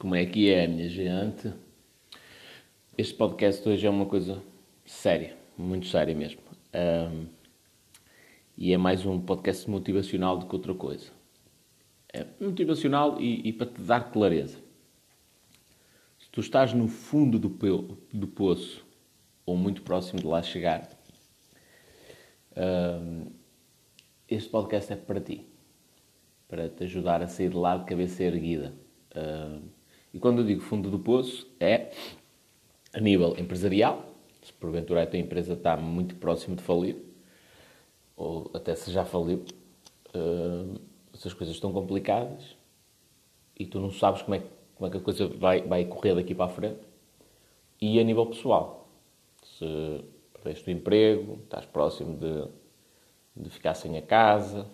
[0.00, 1.52] Como é que é, minha gente?
[2.96, 4.42] Este podcast hoje é uma coisa
[4.86, 6.40] séria, muito séria mesmo.
[6.74, 7.26] Um,
[8.56, 11.10] e é mais um podcast motivacional do que outra coisa.
[12.14, 14.56] É motivacional e, e para te dar clareza.
[16.18, 17.50] Se tu estás no fundo do,
[18.10, 18.82] do poço,
[19.44, 20.88] ou muito próximo de lá chegar,
[22.56, 23.26] um,
[24.26, 25.44] este podcast é para ti.
[26.48, 28.72] Para te ajudar a sair de lá de cabeça erguida.
[29.14, 29.79] Um,
[30.12, 31.92] e quando eu digo fundo do poço, é
[32.92, 34.04] a nível empresarial,
[34.42, 36.96] se porventura a tua empresa está muito próximo de falir,
[38.16, 39.44] ou até se já faliu,
[40.14, 40.80] uh,
[41.14, 42.56] se as coisas estão complicadas
[43.58, 44.42] e tu não sabes como é,
[44.74, 46.80] como é que a coisa vai, vai correr daqui para a frente.
[47.80, 48.88] E a nível pessoal,
[49.42, 50.04] se
[50.34, 52.48] perdeste o emprego, estás próximo de,
[53.36, 54.66] de ficar sem a casa,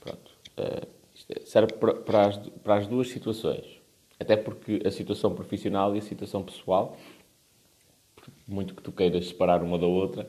[0.00, 0.30] pronto.
[0.56, 0.96] Uh,
[1.44, 3.75] serve para, para, as, para as duas situações
[4.18, 6.96] até porque a situação profissional e a situação pessoal,
[8.46, 10.28] muito que tu queiras separar uma da outra,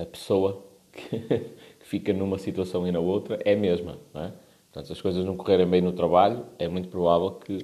[0.00, 3.98] a pessoa que, fica numa situação e na outra é a mesma.
[4.12, 4.32] Não é?
[4.64, 7.58] Portanto, se as coisas não correrem bem no trabalho, é muito provável que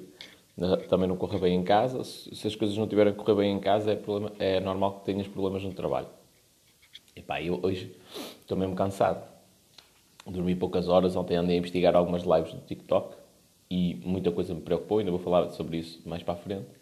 [0.89, 2.03] também não corra bem em casa.
[2.03, 5.05] Se as coisas não tiverem a correr bem em casa, é, problema, é normal que
[5.05, 6.07] tenhas problemas no trabalho.
[7.15, 7.95] E pá, eu hoje
[8.41, 9.27] estou mesmo cansado.
[10.25, 13.18] Dormi poucas horas, ontem andei a investigar algumas lives do TikTok
[13.69, 16.79] e muita coisa me preocupou, ainda vou falar sobre isso mais para a frente.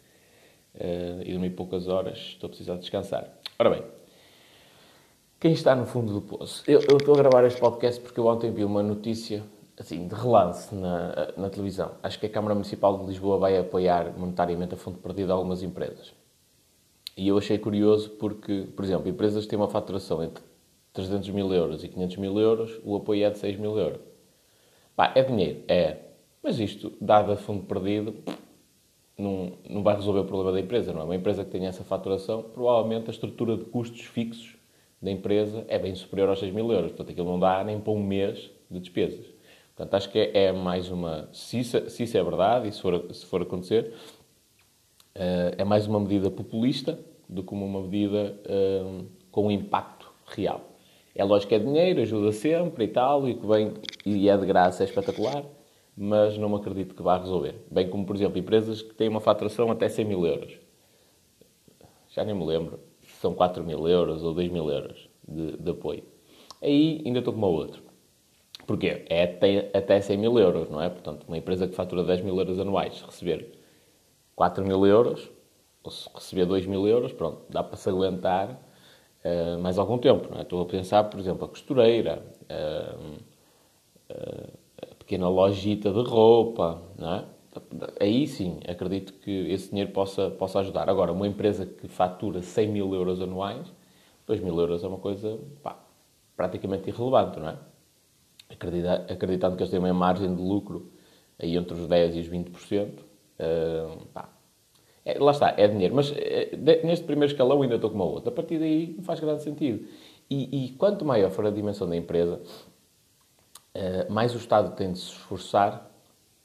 [0.75, 3.27] Uh, e dormi poucas horas, estou a precisar descansar.
[3.57, 3.83] Ora bem,
[5.39, 6.63] quem está no fundo do poço?
[6.67, 9.43] Eu, eu, estou a gravar este podcast porque eu ontem vi uma notícia,
[9.79, 11.91] assim, de relance na, na televisão.
[12.01, 16.13] Acho que a Câmara Municipal de Lisboa vai apoiar monetariamente a fundo perdido algumas empresas.
[17.15, 20.43] E eu achei curioso porque, por exemplo, empresas que têm uma faturação entre
[20.93, 24.01] 300 mil euros e 500 mil euros, o apoio é de 6 mil euros.
[24.95, 25.97] Pá, é dinheiro, é.
[26.43, 28.15] Mas isto, dado a fundo perdido,
[29.17, 31.03] não, não vai resolver o problema da empresa, não é?
[31.03, 34.55] Uma empresa que tenha essa faturação, provavelmente a estrutura de custos fixos
[35.01, 36.91] da empresa é bem superior aos 6 mil euros.
[36.91, 39.25] Portanto, aquilo não dá nem para um mês de despesas.
[39.75, 41.29] Portanto, acho que é, é mais uma...
[41.31, 43.93] Se isso, se isso, é verdade e se for, se for acontecer,
[45.15, 50.61] uh, é mais uma medida populista do que uma medida uh, com um impacto real.
[51.13, 53.73] É lógico que é dinheiro, ajuda sempre e tal, e que vem
[54.05, 55.43] e é de graça, é espetacular
[55.97, 57.55] mas não acredito que vá resolver.
[57.71, 60.59] Bem como, por exemplo, empresas que têm uma faturação até 100 mil euros.
[62.09, 65.71] Já nem me lembro se são 4 mil euros ou 2 mil euros de, de
[65.71, 66.03] apoio.
[66.61, 67.81] Aí ainda estou com uma outra.
[68.67, 69.05] Porquê?
[69.09, 70.89] É até, até 100 mil euros, não é?
[70.89, 73.57] Portanto, uma empresa que fatura 10 mil euros anuais, receber
[74.35, 75.31] 4 mil euros,
[75.83, 78.51] ou se receber 2 mil euros, pronto, dá para se aguentar
[79.23, 80.41] uh, mais algum tempo, não é?
[80.41, 82.21] Estou a pensar, por exemplo, a costureira,
[82.51, 83.17] uh,
[85.07, 87.23] pequena lojita de roupa, não é?
[88.01, 90.89] Aí sim, acredito que esse dinheiro possa, possa ajudar.
[90.89, 93.73] Agora, uma empresa que fatura 100 mil euros anuais,
[94.27, 95.79] 2 mil euros é uma coisa pá,
[96.35, 97.57] praticamente irrelevante, não é?
[98.49, 100.91] Acredita, acreditando que eles têm uma margem de lucro
[101.39, 104.29] aí entre os 10% e os 20%, uh, pá,
[105.05, 105.95] é, lá está, é dinheiro.
[105.95, 108.29] Mas é, de, neste primeiro escalão ainda estou com uma outra.
[108.29, 109.87] A partir daí não faz grande sentido.
[110.29, 112.41] E, e quanto maior for a dimensão da empresa,
[114.09, 115.91] mais o Estado tem de se esforçar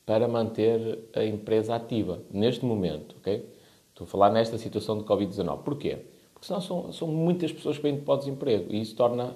[0.05, 3.49] para manter a empresa ativa, neste momento, ok?
[3.91, 5.63] Estou a falar nesta situação de Covid-19.
[5.63, 6.07] Porquê?
[6.33, 9.35] Porque senão são, são muitas pessoas que vêm para o desemprego e isso torna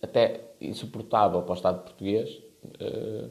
[0.00, 2.42] até insuportável para o Estado português
[2.80, 3.30] uh,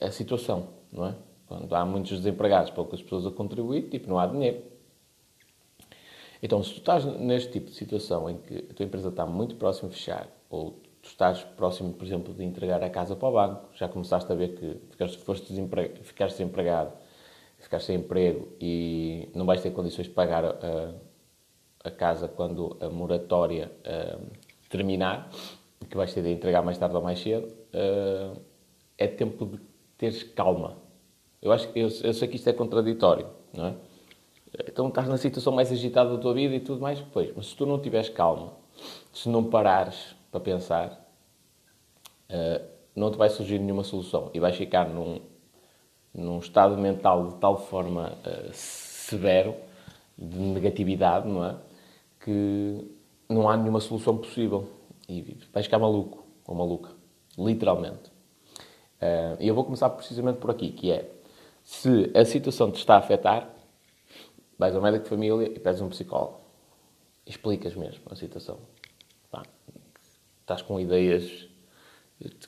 [0.00, 1.14] a situação, não é?
[1.46, 4.62] Quando há muitos desempregados, poucas pessoas a contribuir, tipo, não há dinheiro.
[6.42, 9.56] Então, se tu estás neste tipo de situação em que a tua empresa está muito
[9.56, 13.32] próxima de fechar, ou tu estás próximo, por exemplo, de entregar a casa para o
[13.32, 16.92] banco, já começaste a ver que ficaste, foste desempregado, ficaste desempregado,
[17.58, 20.94] ficaste sem emprego e não vais ter condições de pagar a,
[21.84, 24.26] a casa quando a moratória uh,
[24.70, 25.28] terminar,
[25.90, 28.40] que vais ter de entregar mais tarde ou mais cedo, uh,
[28.96, 29.60] é tempo de
[29.98, 30.78] teres calma.
[31.42, 33.74] Eu acho eu, eu sei que isto é contraditório, não é?
[34.66, 37.56] Então estás na situação mais agitada da tua vida e tudo mais, pois, mas se
[37.56, 38.54] tu não tiveres calma,
[39.12, 41.08] se não parares para pensar,
[42.28, 42.64] uh,
[42.96, 45.20] não te vai surgir nenhuma solução e vais ficar num,
[46.12, 49.54] num estado mental de tal forma uh, severo,
[50.18, 51.56] de negatividade, não é?
[52.18, 52.84] Que
[53.28, 54.68] não há nenhuma solução possível
[55.08, 56.90] e vais ficar maluco ou maluca,
[57.38, 58.10] literalmente.
[59.00, 61.08] Uh, e eu vou começar precisamente por aqui, que é
[61.62, 63.48] se a situação te está a afetar,
[64.58, 66.40] vais ao médico de família e pedes um psicólogo.
[67.24, 68.73] Explicas mesmo a situação
[70.44, 71.48] estás com ideias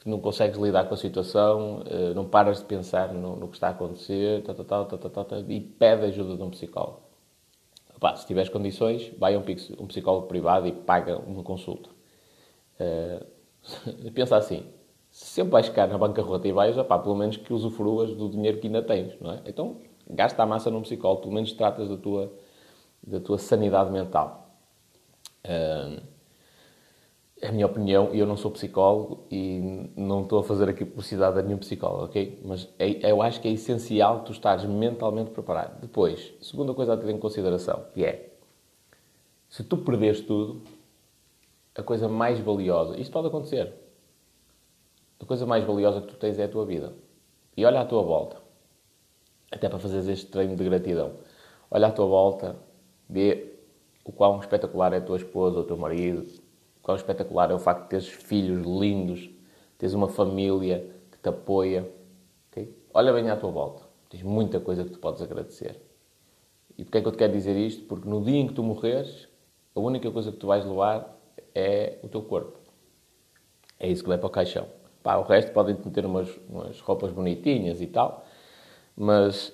[0.05, 3.69] não consegues lidar com a situação, eh, não paras de pensar no, no que está
[3.69, 7.01] a acontecer, tal, tal, tal, tal, tal, e pede ajuda de um psicólogo.
[7.97, 9.43] Opa, se tiveres condições, vai a um,
[9.81, 11.91] um psicólogo privado e paga uma consulta.
[12.79, 13.27] Uh,
[14.13, 14.67] pensa assim,
[15.11, 18.59] se sempre vais ficar na bancarrota e vais, opá, pelo menos que usufruas do dinheiro
[18.59, 19.43] que ainda tens, não é?
[19.47, 22.33] Então, gasta a massa num psicólogo, pelo menos tratas da tua,
[23.03, 24.51] da tua sanidade mental.
[25.45, 26.16] Uh,
[27.41, 30.85] é a minha opinião, e eu não sou psicólogo e não estou a fazer aqui
[30.87, 32.41] publicidade a nenhum psicólogo, ok?
[32.43, 35.81] Mas é, eu acho que é essencial tu estares mentalmente preparado.
[35.81, 38.33] Depois, segunda coisa a ter em consideração, que é,
[39.51, 40.63] se tu perderes tudo,
[41.75, 43.75] a coisa mais valiosa, isto pode acontecer,
[45.21, 46.95] a coisa mais valiosa que tu tens é a tua vida.
[47.55, 48.39] E olha à tua volta,
[49.53, 51.13] até para fazeres este treino de gratidão.
[51.71, 52.57] Olha à tua volta,
[53.09, 53.59] vê
[54.05, 56.27] o quão espetacular é a tua esposa ou o teu marido,
[56.87, 59.29] quão espetacular é o facto de teres filhos lindos,
[59.77, 61.91] teres uma família que te apoia.
[62.49, 62.73] Okay?
[62.95, 63.83] Olha bem à tua volta.
[64.09, 65.83] Tens muita coisa que tu podes agradecer.
[66.79, 67.83] E porquê é que eu te quero dizer isto?
[67.87, 69.27] Porque no dia em que tu morreres,
[69.75, 71.19] a única coisa que tu vais levar
[71.53, 72.57] é o teu corpo.
[73.81, 74.69] É isso que vai para o caixão.
[75.03, 78.25] Pá, o resto podem ter umas, umas roupas bonitinhas e tal,
[78.97, 79.53] mas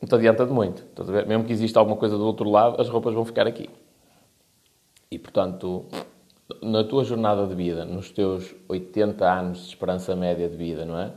[0.00, 0.84] não te adianta de muito.
[1.26, 3.68] Mesmo que exista alguma coisa do outro lado, as roupas vão ficar aqui.
[5.10, 5.86] E portanto,
[6.62, 10.98] na tua jornada de vida, nos teus 80 anos de esperança média de vida, não
[10.98, 11.12] é?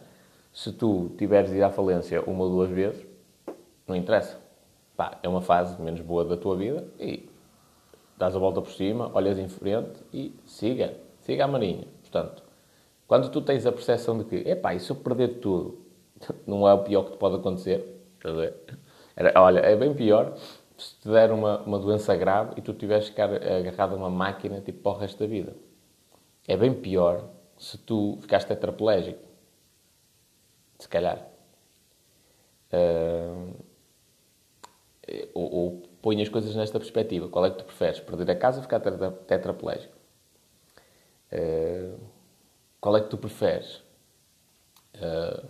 [0.51, 3.05] Se tu tiveres ido à falência uma ou duas vezes,
[3.87, 4.37] não interessa.
[4.97, 7.29] Pá, é uma fase menos boa da tua vida e
[8.17, 11.87] dás a volta por cima, olhas em frente e siga, siga a marinha.
[12.01, 12.43] Portanto,
[13.07, 15.79] quando tu tens a percepção de que, epá, e se eu perder tudo,
[16.45, 18.01] não é o pior que te pode acontecer,
[19.35, 20.35] olha, é bem pior
[20.81, 24.09] se te der uma, uma doença grave e tu tiveres que ficar agarrado a uma
[24.09, 25.55] máquina tipo para o resto da vida.
[26.47, 29.23] É bem pior se tu ficaste tetraplégico.
[30.79, 31.27] Se calhar.
[32.73, 33.53] Uh,
[35.35, 37.29] ou, ou põe as coisas nesta perspectiva.
[37.29, 37.99] Qual é que tu preferes?
[37.99, 39.93] Perder a casa ou ficar tetraplégico?
[41.31, 41.99] Uh,
[42.79, 43.83] qual é que tu preferes?
[44.95, 45.45] Uh,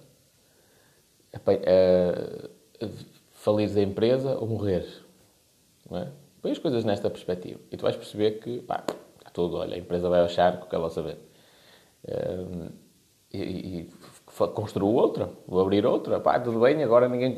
[1.38, 2.50] uh,
[3.78, 5.11] a empresa ou morreres?
[5.92, 6.08] Não é?
[6.42, 8.84] Põe as coisas nesta perspectiva e tu vais perceber que, pá,
[9.34, 11.18] tudo, olha, a empresa vai ao charco, quer lá saber.
[12.08, 12.70] Um,
[13.34, 13.90] e, e
[14.54, 17.36] construo outra, vou abrir outra, pá, tudo bem, agora ninguém,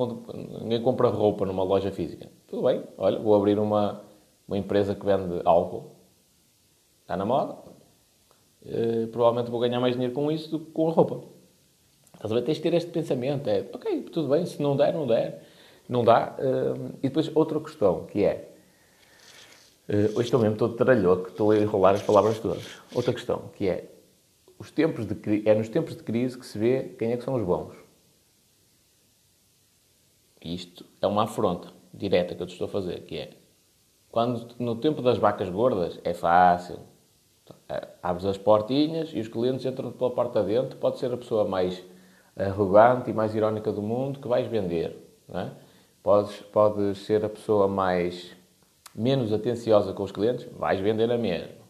[0.61, 2.29] ninguém compra roupa numa loja física.
[2.47, 4.03] Tudo bem, olha, vou abrir uma,
[4.47, 5.91] uma empresa que vende álcool,
[7.01, 7.57] está na moda,
[8.65, 11.21] uh, provavelmente vou ganhar mais dinheiro com isso do que com a roupa.
[12.13, 12.43] Estás a ver?
[12.43, 15.43] Tens de ter este pensamento, é, ok, tudo bem, se não der, não der.
[15.93, 16.35] Não dá.
[16.39, 18.49] Uh, e depois outra questão, que é...
[19.87, 22.65] Uh, hoje estou mesmo todo tralhoco, estou a enrolar as palavras todas.
[22.95, 23.91] Outra questão, que é...
[24.57, 27.35] Os tempos de, é nos tempos de crise que se vê quem é que são
[27.35, 27.75] os bons.
[30.43, 33.37] Isto é uma afronta direta que eu te estou a fazer, que é...
[34.09, 36.79] Quando no tempo das vacas gordas é fácil.
[37.69, 40.75] Eh, abres as portinhas e os clientes entram pela porta dentro.
[40.77, 41.83] Pode ser a pessoa mais
[42.35, 44.97] arrogante e mais irónica do mundo que vais vender.
[45.27, 45.62] Não é?
[46.03, 48.35] Podes, podes ser a pessoa mais
[48.93, 51.63] menos atenciosa com os clientes, vais vender a mesma.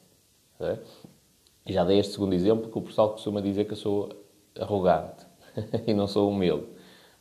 [1.63, 4.09] E já dei este segundo exemplo que o pessoal costuma dizer que eu sou
[4.59, 5.23] arrogante
[5.85, 6.65] e não sou humilde.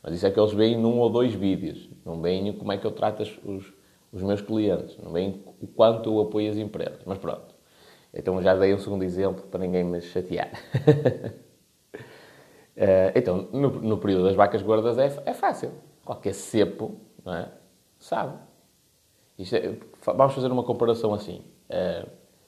[0.01, 1.87] Mas isso é que eles veem num ou dois vídeos.
[2.03, 3.73] Não veem como é que eu trato os,
[4.11, 4.97] os meus clientes.
[4.97, 6.99] Não veem o quanto eu apoio as empresas.
[7.05, 7.53] Mas pronto.
[8.11, 10.51] Então já dei um segundo exemplo para ninguém me chatear.
[12.75, 15.69] Eh, então, no, no, período das vacas gordas é, é fácil
[16.05, 17.49] qualquer cepo, não é?
[17.99, 18.37] Sabe.
[19.39, 21.41] É, vamos fazer uma comparação assim.
[21.69, 22.07] Uh,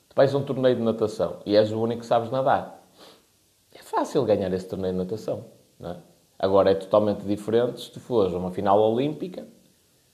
[0.09, 2.83] tu vais a um torneio de natação e és o único que sabes nadar.
[3.73, 5.45] É fácil ganhar esse torneio de natação,
[5.79, 5.97] não é?
[6.37, 9.47] Agora é totalmente diferente se tu fores a uma final olímpica,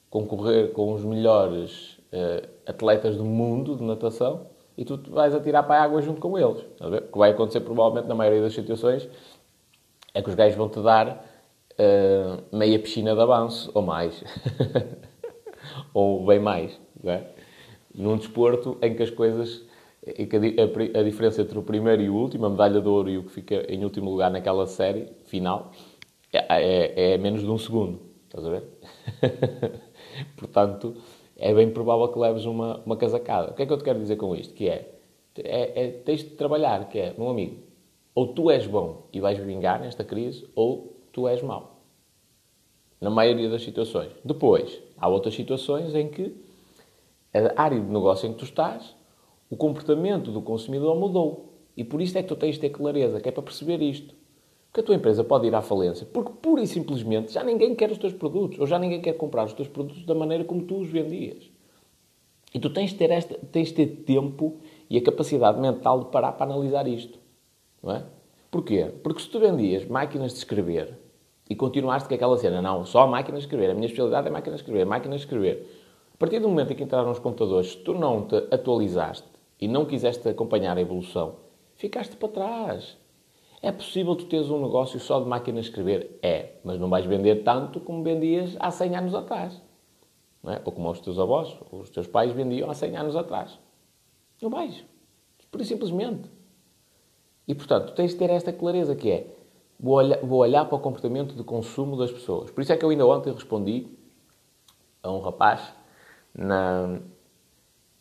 [0.10, 5.81] concorrer com os melhores uh, atletas do mundo de natação e tu vais atirar para
[5.81, 6.63] a água junto com eles.
[6.79, 9.10] O que vai acontecer provavelmente na maioria das situações
[10.13, 11.25] é que os gajos vão te dar
[11.79, 14.23] uh, meia piscina de avanço, ou mais.
[15.93, 16.79] ou bem mais.
[17.03, 17.23] É?
[17.93, 19.65] Num desporto em que as coisas.
[20.17, 22.87] Em que a, a, a, diferença entre o primeiro e o último, a medalha de
[22.87, 25.71] ouro e o que fica em último lugar naquela série final,
[26.33, 27.99] é, é, é menos de um segundo.
[28.25, 28.63] Estás a ver?
[30.37, 30.95] Portanto,
[31.37, 33.51] é bem provável que leves uma, uma casacada.
[33.51, 34.53] O que é que eu te quero dizer com isto?
[34.53, 34.95] Que é,
[35.37, 37.57] é, é tens de trabalhar, que é, meu amigo,
[38.13, 41.82] ou tu és bom e vais vingar nesta crise, ou tu és mau.
[43.00, 44.12] Na maioria das situações.
[44.24, 46.36] Depois, há outras situações em que
[47.34, 48.96] a área de negócio em que tu estás,
[49.50, 51.53] o comportamento do consumidor mudou.
[51.75, 54.13] E por isso é que tu tens de ter clareza, que é para perceber isto.
[54.68, 57.91] Porque a tua empresa pode ir à falência, porque pura e simplesmente já ninguém quer
[57.91, 60.77] os teus produtos, ou já ninguém quer comprar os teus produtos da maneira como tu
[60.77, 61.50] os vendias.
[62.53, 64.58] E tu tens de ter, esta, tens de ter tempo
[64.89, 67.20] e a capacidade mental de parar para analisar isto.
[67.82, 68.06] Não é?
[68.50, 68.91] Porquê?
[69.03, 70.98] Porque se tu vendias máquinas de escrever
[71.51, 74.60] e continuaste com aquela cena, não, só máquinas de escrever, a minha especialidade é máquinas
[74.60, 75.70] de escrever, máquinas de escrever.
[76.13, 79.27] A partir do momento em que entraram os computadores, tu não te atualizaste
[79.60, 81.36] e não quiseste acompanhar a evolução,
[81.75, 82.98] ficaste para trás.
[83.62, 86.17] É possível tu teres um negócio só de máquinas de escrever?
[86.22, 89.62] É, mas não vais vender tanto como vendias há 100 anos atrás.
[90.41, 90.62] Não é?
[90.63, 93.60] Ou como os teus avós, os teus pais vendiam há 100 anos atrás.
[94.41, 94.86] Não vais.
[95.51, 96.31] Por simplesmente.
[97.46, 99.40] E, portanto, tens de ter esta clareza que é
[99.81, 102.51] vou olhar, vou olhar para o comportamento de consumo das pessoas.
[102.51, 103.88] Por isso é que eu ainda ontem respondi
[105.01, 105.73] a um rapaz
[106.33, 107.00] na,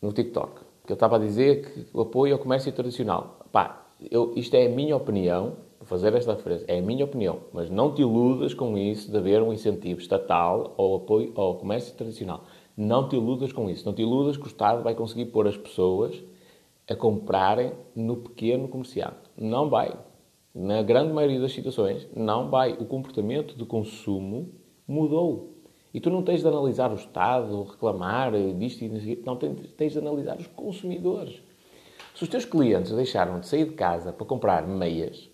[0.03, 3.41] no TikTok, que eu estava a dizer que o apoio ao comércio tradicional.
[3.51, 7.71] Pá, eu, isto é a minha opinião, fazer esta referência, é a minha opinião, mas
[7.71, 12.45] não te iludas com isso de haver um incentivo estatal ao apoio ao comércio tradicional.
[12.77, 13.85] Não te iludas com isso.
[13.85, 16.23] Não te iludas que o Estado vai conseguir pôr as pessoas
[16.89, 19.31] a comprarem no pequeno comerciante.
[19.37, 19.93] Não vai.
[20.55, 22.73] Na grande maioria das situações, não vai.
[22.73, 24.53] O comportamento de consumo
[24.87, 25.57] mudou.
[25.95, 29.25] E tu não tens de analisar o Estado, reclamar disto e disto.
[29.25, 31.43] Não, tens de analisar os consumidores.
[32.15, 35.31] Se os teus clientes deixaram de sair de casa para comprar meias,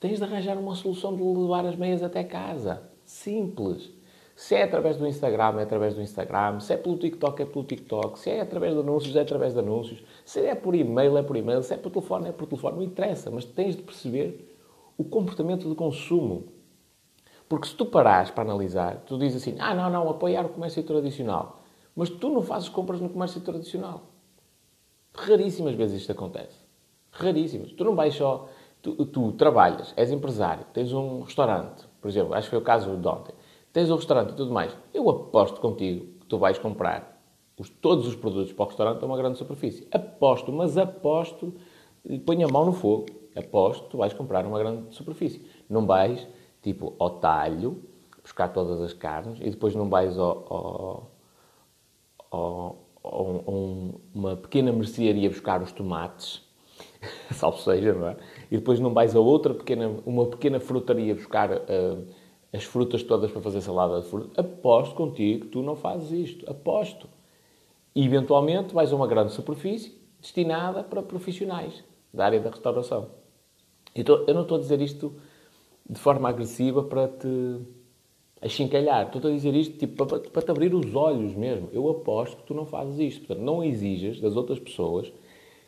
[0.00, 2.82] tens de arranjar uma solução de levar as meias até casa.
[3.04, 3.92] Simples.
[4.34, 6.58] Se é através do Instagram, é através do Instagram.
[6.58, 8.18] Se é pelo TikTok, é pelo TikTok.
[8.18, 10.02] Se é através de anúncios, é através de anúncios.
[10.24, 11.62] Se é por e-mail, é por e-mail.
[11.62, 12.76] Se é por telefone, é por telefone.
[12.76, 14.52] Não interessa, mas tens de perceber
[14.98, 16.48] o comportamento de consumo.
[17.48, 20.82] Porque se tu parares para analisar, tu dizes assim, ah, não, não, apoiar o comércio
[20.82, 21.62] tradicional.
[21.94, 24.02] Mas tu não fazes compras no comércio tradicional.
[25.14, 26.58] Raríssimas vezes isto acontece.
[27.12, 27.70] Raríssimas.
[27.70, 28.48] Tu não vais só...
[28.82, 32.94] Tu, tu trabalhas, és empresário, tens um restaurante, por exemplo, acho que foi o caso
[32.94, 33.32] de ontem
[33.74, 34.74] tens o restaurante e tudo mais.
[34.94, 37.20] Eu aposto contigo que tu vais comprar
[37.58, 39.86] os, todos os produtos para o restaurante a uma grande superfície.
[39.90, 41.52] Aposto, mas aposto,
[42.24, 43.06] põe a mão no fogo.
[43.36, 45.44] Aposto, tu vais comprar uma grande superfície.
[45.68, 46.26] Não vais,
[46.62, 47.82] tipo, ao talho,
[48.22, 51.10] buscar todas as carnes e depois não vais ao,
[52.30, 53.50] ao, ao, a
[54.14, 56.42] uma pequena mercearia buscar os tomates,
[57.34, 58.16] salvo seja, não é?
[58.52, 61.50] E depois não vais a outra pequena, uma pequena frutaria buscar...
[61.50, 62.23] Uh,
[62.54, 64.40] as frutas todas para fazer salada de fruta.
[64.40, 66.48] Aposto contigo que tu não fazes isto.
[66.48, 67.08] Aposto.
[67.92, 71.82] E, eventualmente, vais a uma grande superfície destinada para profissionais
[72.12, 73.08] da área da restauração.
[73.92, 75.14] Então, eu não estou a dizer isto
[75.88, 77.60] de forma agressiva para te
[78.40, 79.06] achincalhar.
[79.06, 81.68] Estou a dizer isto tipo, para, para te abrir os olhos mesmo.
[81.72, 83.26] Eu aposto que tu não fazes isto.
[83.26, 85.12] Portanto, não exijas das outras pessoas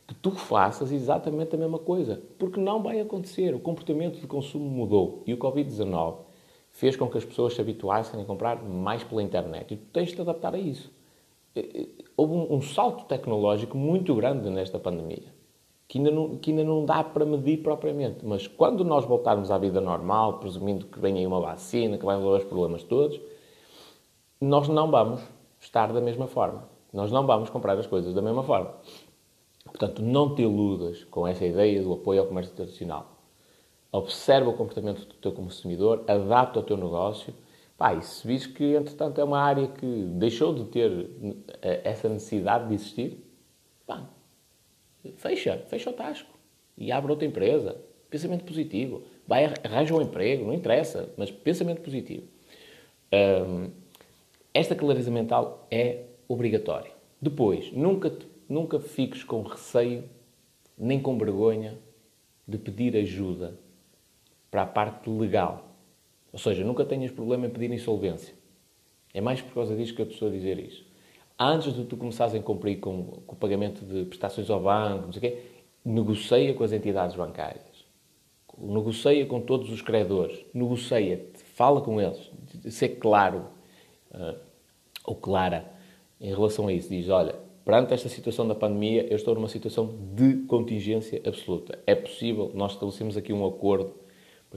[0.06, 2.22] que tu faças exatamente a mesma coisa.
[2.38, 3.56] Porque não vai acontecer.
[3.56, 5.24] O comportamento de consumo mudou.
[5.26, 6.25] E o Covid-19
[6.76, 9.72] fez com que as pessoas se habituassem a comprar mais pela internet.
[9.72, 10.92] E tu tens de te adaptar a isso.
[12.14, 15.32] Houve um, um salto tecnológico muito grande nesta pandemia,
[15.88, 18.26] que ainda, não, que ainda não dá para medir propriamente.
[18.26, 22.16] Mas quando nós voltarmos à vida normal, presumindo que venha aí uma vacina, que vai
[22.16, 23.18] resolver os problemas todos,
[24.38, 25.22] nós não vamos
[25.58, 26.68] estar da mesma forma.
[26.92, 28.74] Nós não vamos comprar as coisas da mesma forma.
[29.64, 33.15] Portanto, não te iludas com essa ideia do apoio ao comércio tradicional
[33.90, 37.34] observa o comportamento do teu consumidor, adapta o teu negócio.
[37.76, 41.10] Pá, e se vis que, entretanto, é uma área que deixou de ter
[41.60, 43.22] eh, essa necessidade de existir,
[43.86, 44.08] pá,
[45.16, 46.30] fecha, fecha o tasco
[46.76, 47.76] e abre outra empresa.
[48.08, 49.02] Pensamento positivo.
[49.26, 52.26] Vai, arranja um emprego, não interessa, mas pensamento positivo.
[54.54, 56.92] Esta clareza mental é obrigatória.
[57.20, 58.16] Depois, nunca,
[58.48, 60.04] nunca fiques com receio
[60.78, 61.78] nem com vergonha
[62.46, 63.58] de pedir ajuda
[64.56, 65.68] para a parte legal.
[66.32, 68.34] Ou seja, nunca tenhas problema em pedir insolvência.
[69.12, 70.82] É mais por causa disso que eu te estou a dizer isso.
[71.38, 75.12] Antes de tu começares a cumprir com, com o pagamento de prestações ao banco, não
[75.12, 75.42] sei o quê,
[75.84, 77.84] negocia com as entidades bancárias.
[78.56, 80.42] Negocia com todos os credores.
[80.54, 82.30] Negocia, fala com eles.
[82.70, 83.48] Ser claro
[84.12, 84.38] uh,
[85.04, 85.70] ou clara
[86.18, 86.88] em relação a isso.
[86.88, 91.78] Diz, olha, perante esta situação da pandemia, eu estou numa situação de contingência absoluta.
[91.86, 94.05] É possível, nós estabelecemos aqui um acordo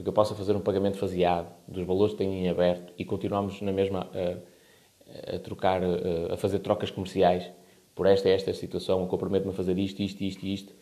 [0.00, 3.60] porque eu possa fazer um pagamento faseado dos valores que tenho em aberto e continuamos
[3.60, 7.50] na mesma a, a trocar, a, a fazer trocas comerciais
[7.94, 10.72] por esta e esta situação, eu comprometo-me a fazer isto, isto, isto e isto.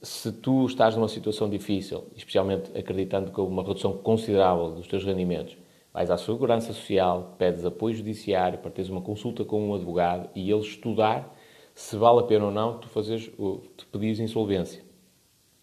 [0.00, 5.58] Se tu estás numa situação difícil, especialmente acreditando que uma redução considerável dos teus rendimentos,
[5.92, 10.50] vais à Segurança Social, pedes apoio judiciário para teres uma consulta com um advogado e
[10.50, 11.36] ele estudar
[11.74, 13.30] se vale a pena ou não tu, fazeres,
[13.76, 14.82] tu pedires insolvência.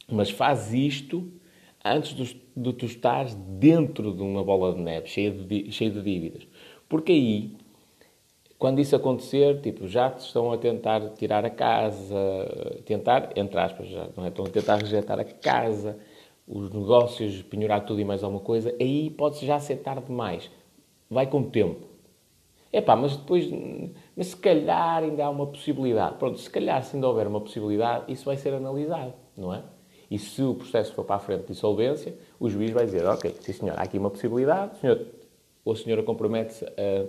[0.08, 1.39] Mas faz isto
[1.94, 6.02] antes de, de tu estares dentro de uma bola de neve cheia de, cheia de
[6.02, 6.48] dívidas.
[6.88, 7.56] Porque aí,
[8.58, 13.88] quando isso acontecer, tipo, já te estão a tentar tirar a casa, tentar, entre aspas,
[13.88, 14.30] já não é?
[14.30, 15.98] Estão a tentar rejeitar a casa,
[16.48, 20.50] os negócios, penhorar tudo e mais alguma coisa, aí pode já ser tarde demais.
[21.10, 21.88] Vai com o tempo.
[22.72, 23.50] É pá, mas depois,
[24.16, 26.18] mas se calhar ainda há uma possibilidade.
[26.18, 29.64] Pronto, se calhar se ainda houver uma possibilidade, isso vai ser analisado, não é?
[30.10, 33.36] E se o processo for para a frente de insolvência, o juiz vai dizer, ok,
[33.42, 35.06] sim senhor, há aqui uma possibilidade, o senhor,
[35.64, 37.06] ou a senhora compromete-se a,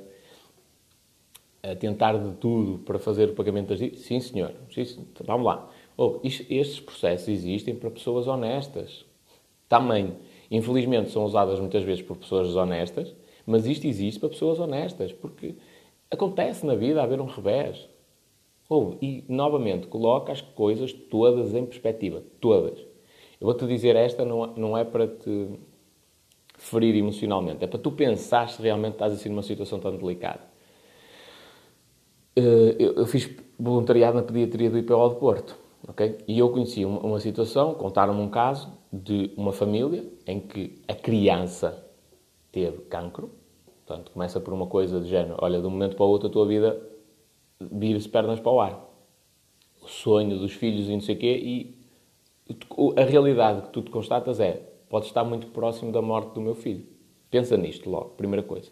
[1.71, 4.05] a, tentar de tudo para fazer o pagamento das dívidas?
[4.05, 5.71] Sim senhor, sim, vamos lá.
[5.97, 9.07] Oh, isto, estes processos existem para pessoas honestas.
[9.67, 10.17] Também,
[10.51, 13.15] infelizmente, são usadas muitas vezes por pessoas desonestas,
[13.47, 15.55] mas isto existe para pessoas honestas, porque
[16.11, 17.89] acontece na vida haver um revés.
[18.69, 22.23] Oh, e, novamente, coloca as coisas todas em perspectiva.
[22.41, 22.90] Todas.
[23.41, 25.49] Eu vou-te dizer esta, não, não é para te
[26.59, 30.43] ferir emocionalmente, é para tu pensar se realmente estás assim numa situação tão delicada.
[32.37, 35.57] Eh, eu fiz voluntariado na pediatria do IPO de Porto,
[35.89, 36.19] ok?
[36.29, 41.83] E eu conheci uma situação, contaram-me um caso de uma família em que a criança
[42.53, 43.31] teve cancro,
[43.87, 46.31] portanto, começa por uma coisa de género, olha, de um momento para o outro a
[46.31, 46.81] tua vida
[47.59, 48.87] vira-se pernas para o ar.
[49.83, 51.80] O sonho dos filhos e não sei o quê, e
[52.97, 56.55] a realidade que tu te constatas é: pode estar muito próximo da morte do meu
[56.55, 56.87] filho.
[57.31, 58.71] Pensa nisto logo, primeira coisa.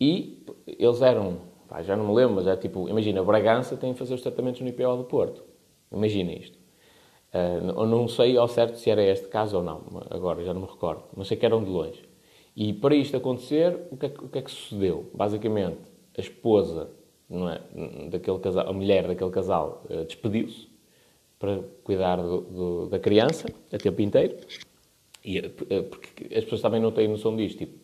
[0.00, 1.38] E eles eram,
[1.68, 4.60] pá, já não me lembro, mas é tipo, imagina, Bragança tem que fazer os tratamentos
[4.60, 5.42] no IPO do Porto.
[5.90, 6.58] Imagina isto.
[7.34, 10.66] Uh, não sei ao certo se era este caso ou não, agora já não me
[10.66, 12.02] recordo, mas sei que eram de longe.
[12.54, 15.10] E para isto acontecer, o que é, o que, é que sucedeu?
[15.12, 15.80] Basicamente,
[16.16, 16.90] a esposa
[17.28, 17.60] não é,
[18.10, 20.68] daquele casal, a mulher daquele casal uh, despediu-se
[21.38, 24.36] para cuidar do, do, da criança a tempo inteiro.
[25.24, 27.58] E, eh, porque as pessoas também não têm noção disto.
[27.58, 27.78] Tipo,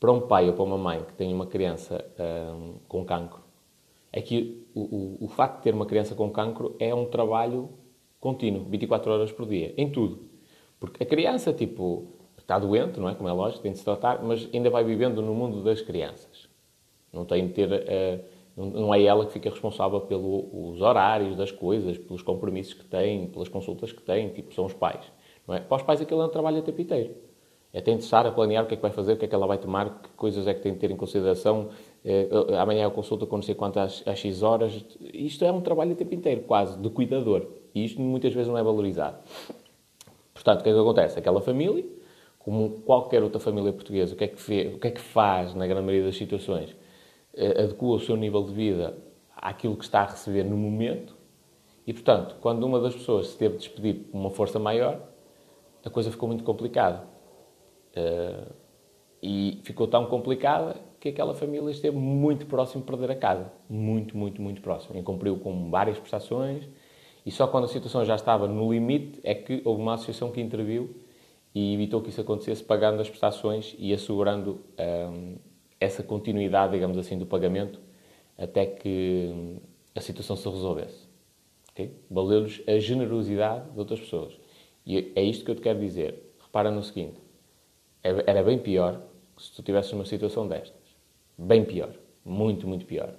[0.00, 2.04] para um pai ou para uma mãe que tem uma criança
[2.54, 3.42] um, com cancro,
[4.12, 7.70] é que o, o, o, facto de ter uma criança com cancro é um trabalho
[8.20, 10.28] contínuo, 24 horas por dia, em tudo.
[10.78, 12.06] Porque a criança, tipo,
[12.38, 13.14] está doente, não é?
[13.14, 16.48] Como é lógico, tem de se tratar, mas ainda vai vivendo no mundo das crianças.
[17.12, 17.70] Não tem de ter.
[17.72, 23.26] Uh, não é ela que fica responsável pelos horários das coisas, pelos compromissos que tem,
[23.26, 25.04] pelas consultas que tem, tipo, são os pais.
[25.46, 25.60] Não é?
[25.60, 27.14] Para os pais aquilo é um trabalho a tempo inteiro.
[27.72, 29.48] É estar a planear o que é que vai fazer, o que é que ela
[29.48, 31.70] vai tomar, que coisas é que tem de ter em consideração.
[32.04, 32.28] É,
[32.60, 34.84] amanhã a consulta com não sei quantas às X horas.
[35.12, 37.48] Isto é um trabalho a tempo inteiro, quase, de cuidador.
[37.74, 39.18] E isto muitas vezes não é valorizado.
[40.32, 41.18] Portanto, o que é que acontece?
[41.18, 41.84] Aquela família,
[42.38, 45.66] como qualquer outra família portuguesa, o que é que, o que, é que faz na
[45.66, 46.76] grande maioria das situações?
[47.36, 48.96] Eh, adequa o seu nível de vida
[49.36, 51.16] àquilo que está a receber no momento
[51.86, 55.00] e, portanto, quando uma das pessoas se teve de despedir com uma força maior,
[55.84, 57.06] a coisa ficou muito complicada.
[57.96, 58.52] Uh,
[59.22, 63.50] e ficou tão complicada que aquela família esteve muito próximo de perder a casa.
[63.68, 65.02] Muito, muito, muito próximo.
[65.02, 66.68] Cumpriu com várias prestações
[67.24, 70.42] e só quando a situação já estava no limite é que houve uma associação que
[70.42, 70.94] interviu
[71.54, 75.38] e evitou que isso acontecesse, pagando as prestações e assegurando um, eh,
[75.80, 77.80] essa continuidade, digamos assim, do pagamento
[78.36, 79.58] até que
[79.94, 81.06] a situação se resolvesse.
[81.72, 81.92] Okay?
[82.10, 84.38] Valeu-lhes a generosidade de outras pessoas.
[84.86, 86.34] E é isto que eu te quero dizer.
[86.40, 87.16] Repara no seguinte:
[88.02, 89.00] era bem pior
[89.38, 90.80] se tu tivesses uma situação destas.
[91.36, 91.90] Bem pior.
[92.24, 93.14] Muito, muito pior.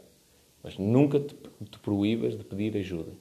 [0.64, 1.36] Mas nunca te,
[1.70, 3.12] te proíbas de pedir ajuda.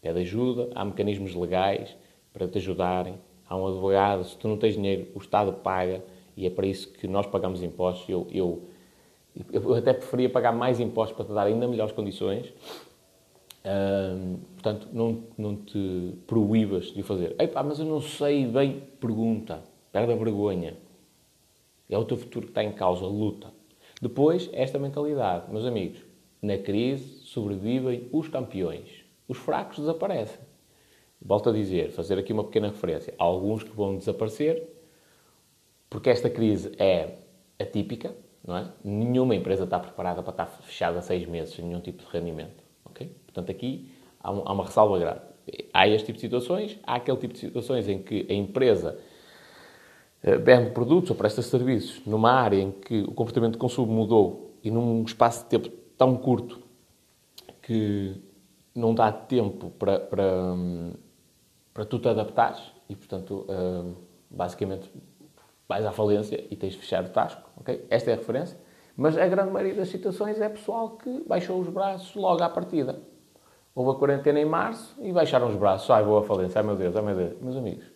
[0.00, 1.96] Pede ajuda, há mecanismos legais
[2.32, 3.14] para te ajudarem.
[3.48, 6.02] Há um advogado, se tu não tens dinheiro, o Estado paga
[6.36, 8.08] e é para isso que nós pagamos impostos.
[8.08, 8.68] Eu, eu
[9.52, 12.52] eu até preferia pagar mais impostos para te dar ainda melhores condições.
[14.54, 17.34] portanto, não, não te proíbas de o fazer.
[17.38, 18.82] Epá, mas eu não sei bem.
[19.00, 19.62] Pergunta.
[19.90, 20.76] Perde a vergonha.
[21.88, 23.06] É o teu futuro que está em causa.
[23.06, 23.52] Luta.
[24.00, 25.50] Depois, esta mentalidade.
[25.50, 26.00] Meus amigos,
[26.40, 29.04] na crise sobrevivem os campeões.
[29.28, 30.40] Os fracos desaparecem.
[31.20, 33.14] Volto a dizer, fazer aqui uma pequena referência.
[33.18, 34.72] Há alguns que vão desaparecer
[35.92, 37.18] porque esta crise é
[37.60, 38.68] atípica, não é?
[38.82, 42.62] Nenhuma empresa está preparada para estar fechada seis meses sem nenhum tipo de rendimento.
[42.86, 43.08] Okay?
[43.26, 45.20] Portanto, aqui há, um, há uma ressalva grave.
[45.72, 48.98] Há este tipo de situações, há aquele tipo de situações em que a empresa
[50.22, 54.56] eh, vende produtos ou presta serviços numa área em que o comportamento de consumo mudou
[54.62, 56.62] e num espaço de tempo tão curto
[57.60, 58.14] que
[58.74, 60.54] não dá tempo para, para,
[61.74, 63.92] para tu te adaptares e, portanto, eh,
[64.30, 64.90] basicamente
[65.72, 67.48] vais à falência e tens de fechar o tasco.
[67.60, 67.86] Okay?
[67.88, 68.58] Esta é a referência.
[68.96, 73.00] Mas a grande maioria das situações é pessoal que baixou os braços logo à partida.
[73.74, 75.88] Houve a quarentena em março e baixaram os braços.
[75.90, 76.60] Ai, vou à falência.
[76.60, 77.40] Ai, meu Deus, ai, meu Deus.
[77.40, 77.86] Meus amigos,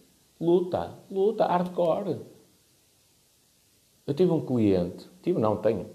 [0.41, 2.21] luta, luta, hardcore.
[4.07, 5.91] Eu tive um cliente, tive, não, tenho,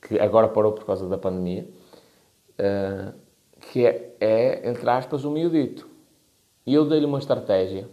[0.00, 1.68] que agora parou por causa da pandemia,
[2.60, 3.12] uh,
[3.72, 5.88] que é, é, entre aspas, o miudito.
[6.64, 7.88] E eu dei-lhe uma estratégia.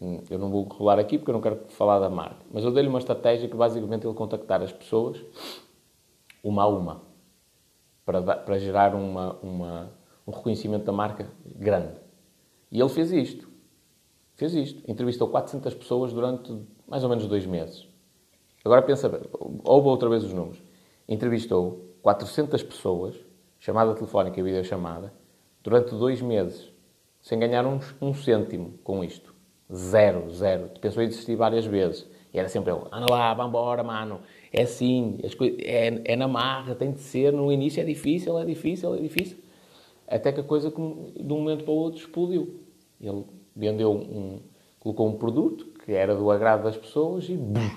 [0.00, 2.44] Hum, eu não vou rolar aqui porque eu não quero falar da marca.
[2.52, 5.22] Mas eu dei-lhe uma estratégia que basicamente ele contactar as pessoas
[6.42, 7.02] uma a uma.
[8.04, 9.92] Para, para gerar uma, uma,
[10.26, 12.00] um reconhecimento da marca grande.
[12.70, 13.48] E ele fez isto.
[14.34, 14.82] Fez isto.
[14.90, 16.56] Entrevistou 400 pessoas durante
[16.86, 17.88] mais ou menos dois meses.
[18.64, 19.08] Agora pensa,
[19.64, 20.62] ouve outra vez os números.
[21.08, 23.16] Entrevistou 400 pessoas,
[23.58, 25.12] chamada telefónica e videochamada,
[25.62, 26.70] durante dois meses,
[27.20, 29.35] sem ganhar um, um cêntimo com isto.
[29.72, 30.70] Zero, zero.
[30.80, 32.06] Pensou em desistir várias vezes.
[32.32, 34.20] E era sempre ele, anda lá, vamos embora, mano.
[34.52, 35.18] É assim,
[35.58, 37.32] é, é na marra, tem de ser.
[37.32, 39.38] No início é difícil, é difícil, é difícil.
[40.06, 42.60] Até que a coisa, de um momento para o outro, explodiu.
[43.00, 43.24] Ele
[43.54, 44.40] vendeu um,
[44.78, 47.70] colocou um produto que era do agrado das pessoas e bum,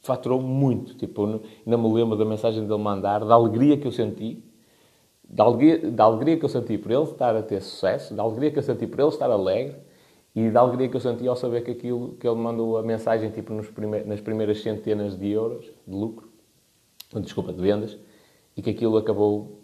[0.00, 0.94] faturou muito.
[0.94, 4.42] Tipo, ainda me lembro da mensagem dele mandar, da alegria que eu senti,
[5.26, 8.50] da alegria, da alegria que eu senti por ele estar a ter sucesso, da alegria
[8.50, 9.76] que eu senti por ele estar alegre
[10.34, 13.30] e da alegria que eu senti ao saber que aquilo que ele mandou a mensagem
[13.30, 13.70] tipo nos
[14.04, 16.28] nas primeiras centenas de euros de lucro,
[17.20, 17.96] desculpa, de vendas,
[18.56, 19.60] e que aquilo acabou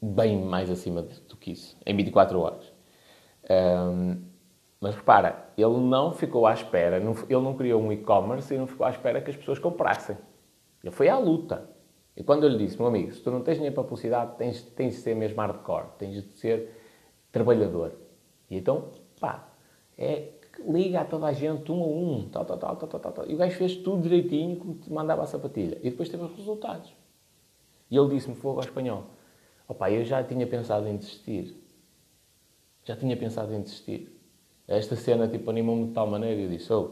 [0.00, 2.72] bem mais acima do que isso, em 24 horas.
[3.50, 4.22] Um,
[4.80, 8.86] mas repara, ele não ficou à espera, ele não criou um e-commerce e não ficou
[8.86, 10.16] à espera que as pessoas comprassem.
[10.82, 11.68] Ele foi à luta.
[12.16, 14.62] E quando eu lhe disse, meu amigo, se tu não tens dinheiro para publicidade, tens,
[14.62, 16.70] tens de ser mesmo hardcore, tens de ser
[17.30, 17.92] trabalhador.
[18.48, 19.48] E então, pá,
[19.98, 20.32] é
[20.66, 23.30] liga a toda a gente, um a um, tal, tal, tal, tal, tal, tal.
[23.30, 25.78] E o gajo fez tudo direitinho como te mandava a sapatilha.
[25.82, 26.92] E depois teve os resultados.
[27.90, 29.04] E ele disse-me, fogo ao espanhol,
[29.68, 31.56] opá, eu já tinha pensado em desistir.
[32.84, 34.12] Já tinha pensado em desistir.
[34.66, 36.90] Esta cena tipo, animou-me de tal maneira eu disse: oh,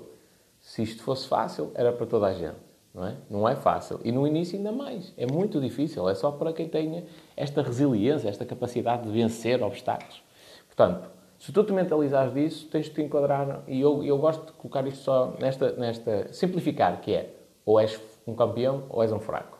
[0.60, 2.62] se isto fosse fácil, era para toda a gente.
[2.92, 3.16] Não é?
[3.28, 3.98] não é fácil.
[4.04, 5.12] E no início, ainda mais.
[5.16, 6.08] É muito difícil.
[6.08, 7.04] É só para quem tenha
[7.36, 10.22] esta resiliência, esta capacidade de vencer obstáculos.
[10.68, 11.10] Portanto,
[11.44, 13.64] se tu te mentalizares disso, tens de te enquadrar.
[13.68, 16.32] E eu, eu gosto de colocar isto só nesta, nesta.
[16.32, 17.34] simplificar, que é
[17.66, 19.58] ou és um campeão ou és um fraco.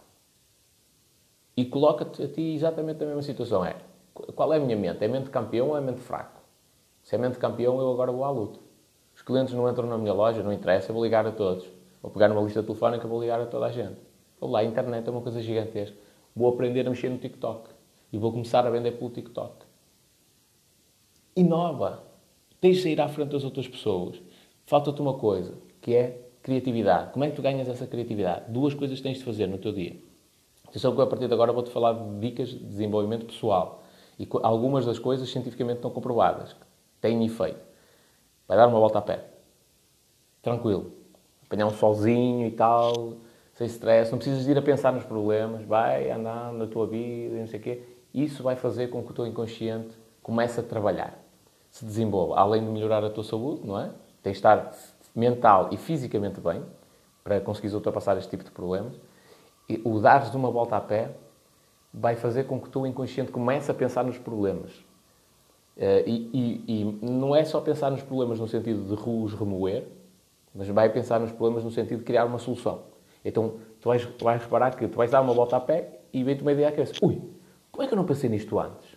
[1.55, 3.63] E coloca-te a ti exatamente a mesma situação.
[3.67, 3.77] É
[4.15, 5.05] qual é a minha mente?
[5.05, 6.41] É mente campeão ou é mente fraco?
[7.03, 8.61] Se é mente campeão, eu agora vou à luta.
[9.15, 11.69] Os clientes não entram na minha loja, não interessa, eu vou ligar a todos.
[12.01, 14.01] Vou pegar numa lista telefónica, vou ligar a toda a gente.
[14.41, 15.95] Vou lá, a internet é uma coisa gigantesca.
[16.35, 17.69] Vou aprender a mexer no TikTok.
[18.11, 19.64] E vou começar a vender pelo TikTok.
[21.37, 22.05] Inova.
[22.61, 24.23] Tens de sair à frente das outras pessoas.
[24.67, 27.13] Falta-te uma coisa, que é criatividade.
[27.13, 28.45] Como é que tu ganhas essa criatividade?
[28.53, 29.97] Duas coisas tens de fazer no teu dia.
[30.69, 33.83] Atenção que a partir de agora vou-te falar de dicas de desenvolvimento pessoal.
[34.19, 36.55] E algumas das coisas cientificamente estão comprovadas
[37.01, 37.61] tem efeito.
[38.49, 39.25] Vai dar uma volta a pé.
[40.41, 40.93] Tranquilo.
[41.45, 43.17] Apanhar um solzinho e tal,
[43.53, 44.11] sem stress.
[44.11, 45.65] Não precisas de ir a pensar nos problemas.
[45.67, 47.83] Vai andando na tua vida e não sei o quê.
[48.15, 51.24] Isso vai fazer com que o teu inconsciente comece a trabalhar.
[51.75, 52.37] Se desenvolva.
[52.37, 53.91] Além de melhorar a tua saúde, não é?
[54.23, 54.73] Tens de estar
[55.13, 56.63] mental e fisicamente bem
[57.25, 58.95] para conseguires ultrapassar este tipo de problemas.
[59.69, 61.11] E o dares uma volta a pé
[61.93, 64.71] vai fazer com que o teu inconsciente comece a pensar nos problemas.
[65.77, 69.89] Uh, e, e, e, não é só pensar nos problemas no sentido de os remover,
[70.55, 72.83] mas vai pensar nos problemas no sentido de criar uma solução.
[73.25, 76.23] Então, tu vais, tu vais reparar que tu vais dar uma volta a pé e
[76.23, 76.93] vem-te uma ideia à cabeça.
[77.03, 77.21] Ui,
[77.73, 78.94] como é que eu não pensei nisto antes?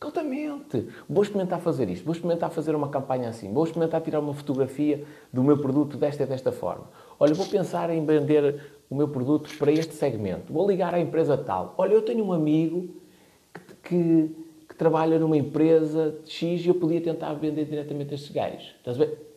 [0.00, 0.88] Altamente!
[1.06, 5.04] Vou experimentar fazer isto, vou experimentar fazer uma campanha assim, vou experimentar tirar uma fotografia
[5.30, 6.88] do meu produto desta e desta forma.
[7.18, 10.50] Olha, vou pensar em vender o meu produto para este segmento.
[10.50, 11.74] Vou ligar à empresa tal.
[11.76, 12.94] Olha, eu tenho um amigo
[13.82, 14.34] que,
[14.66, 18.74] que trabalha numa empresa X e eu podia tentar vender diretamente a estes gajos.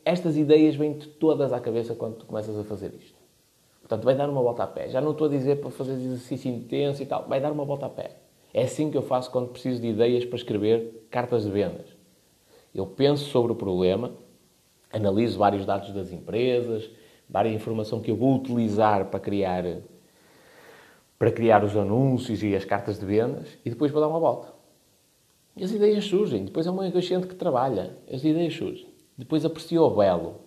[0.06, 3.21] Estas ideias vêm-te todas à cabeça quando tu começas a fazer isto.
[3.82, 4.88] Portanto, vai dar uma volta a pé.
[4.88, 7.28] Já não estou a dizer para fazer exercício intenso e tal.
[7.28, 8.23] Vai dar uma volta a pé.
[8.54, 11.88] É assim que eu faço quando preciso de ideias para escrever cartas de vendas.
[12.74, 14.12] Eu penso sobre o problema,
[14.92, 16.89] analiso vários dados das empresas,
[17.28, 19.63] várias informação que eu vou utilizar para criar
[21.18, 24.54] para criar os anúncios e as cartas de vendas e depois vou dar uma volta.
[25.56, 26.46] E as ideias surgem.
[26.46, 27.98] Depois é uma inconsciente que trabalha.
[28.12, 28.88] As ideias surgem.
[29.18, 30.42] Depois aprecia o belo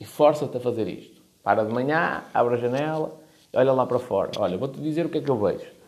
[0.00, 1.22] e força-te a fazer isto.
[1.42, 3.20] Para de manhã, abre a janela,
[3.52, 4.30] olha lá para fora.
[4.38, 5.79] Olha, vou-te dizer o que é que eu vejo.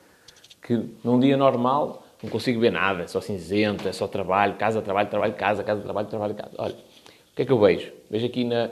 [0.63, 4.81] Que num dia normal não consigo ver nada, é só cinzento, é só trabalho, casa,
[4.81, 6.55] trabalho, trabalho, casa, casa, trabalho, trabalho, casa.
[6.57, 7.93] Olha, o que é que eu vejo?
[8.09, 8.71] Vejo aqui na,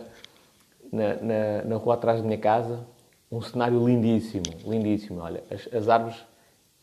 [0.92, 2.86] na, na, na rua atrás da minha casa
[3.30, 5.20] um cenário lindíssimo, lindíssimo.
[5.20, 6.16] Olha, as, as árvores,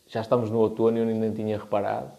[0.06, 2.12] já estamos no outono e eu ainda tinha reparado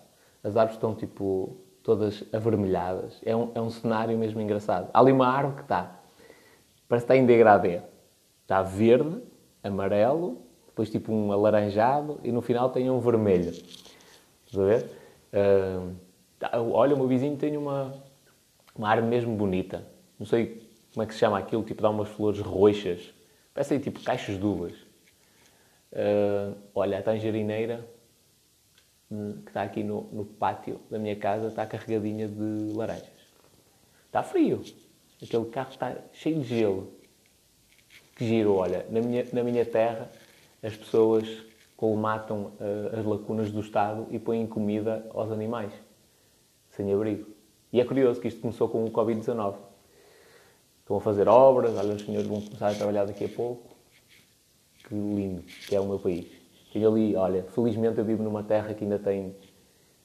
[0.43, 3.19] as árvores estão tipo todas avermelhadas.
[3.25, 4.89] É um, é um cenário mesmo engraçado.
[4.93, 5.99] Há ali uma árvore que está,
[6.87, 7.81] parece que está em degradê.
[8.43, 9.21] Está verde,
[9.63, 10.41] amarelo,
[10.79, 13.49] depois tipo um alaranjado e no final tem um vermelho.
[13.49, 14.85] Estás a ver?
[15.33, 17.93] Uh, olha, o meu vizinho tem uma,
[18.73, 19.85] uma árvore mesmo bonita.
[20.17, 23.13] Não sei como é que se chama aquilo, tipo dá umas flores roxas.
[23.53, 24.73] Parece aí tipo caixas de uvas.
[25.91, 27.85] Uh, olha, a tangerineira
[29.11, 33.09] hum, que está aqui no, no pátio da minha casa está carregadinha de laranjas.
[34.05, 34.63] Está frio.
[35.21, 36.93] Aquele carro está cheio de gelo.
[38.15, 38.85] Que giro, olha.
[38.89, 40.09] Na minha, na minha terra,
[40.61, 41.27] as pessoas
[41.75, 45.71] colmatam uh, as lacunas do Estado e põem comida aos animais,
[46.71, 47.27] sem abrigo.
[47.71, 49.55] E é curioso que isto começou com o Covid-19.
[50.79, 53.75] Estão a fazer obras, olha, os senhores vão começar a trabalhar daqui a pouco.
[54.87, 56.27] Que lindo que é o meu país.
[56.73, 59.35] Tenho ali, olha, felizmente eu vivo numa terra que ainda tem,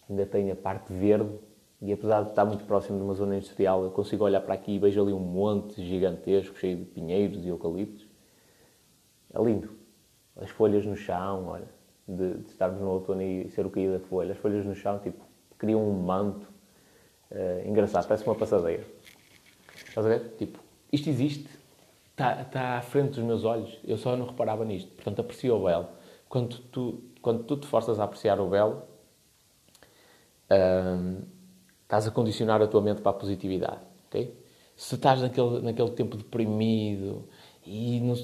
[0.09, 1.39] ainda tem a parte verde
[1.85, 4.73] e apesar de estar muito próximo de uma zona industrial, eu consigo olhar para aqui
[4.73, 8.07] e vejo ali um monte gigantesco, cheio de pinheiros e eucaliptos.
[9.33, 9.69] É lindo.
[10.37, 11.69] As folhas no chão, olha,
[12.09, 14.33] de, de estarmos no outono e ser o cair da folha.
[14.33, 15.25] As folhas no chão, tipo,
[15.59, 16.47] criam um manto.
[17.31, 18.85] Uh, engraçado, parece uma passadeira.
[19.89, 20.35] Estás a ver?
[20.37, 20.59] Tipo,
[20.93, 21.49] isto existe,
[22.11, 24.91] está, está à frente dos meus olhos, eu só não reparava nisto.
[24.93, 25.89] Portanto, aprecio o belo.
[26.29, 28.83] Quando tu, quando tu te forças a apreciar o belo,
[30.51, 31.23] hum,
[31.83, 33.81] estás a condicionar a tua mente para a positividade.
[34.07, 34.37] Okay?
[34.77, 37.29] Se estás naquele, naquele tempo deprimido
[37.65, 38.15] e não,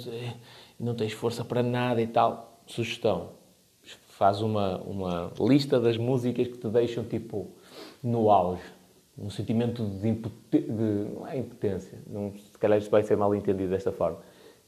[0.81, 3.31] não tens força para nada e tal, sugestão,
[4.09, 7.49] faz uma, uma lista das músicas que te deixam tipo
[8.03, 8.81] no auge
[9.21, 10.73] um sentimento de, impotência,
[11.15, 14.19] não é impotência, não, se calhar isto vai ser mal entendido desta forma,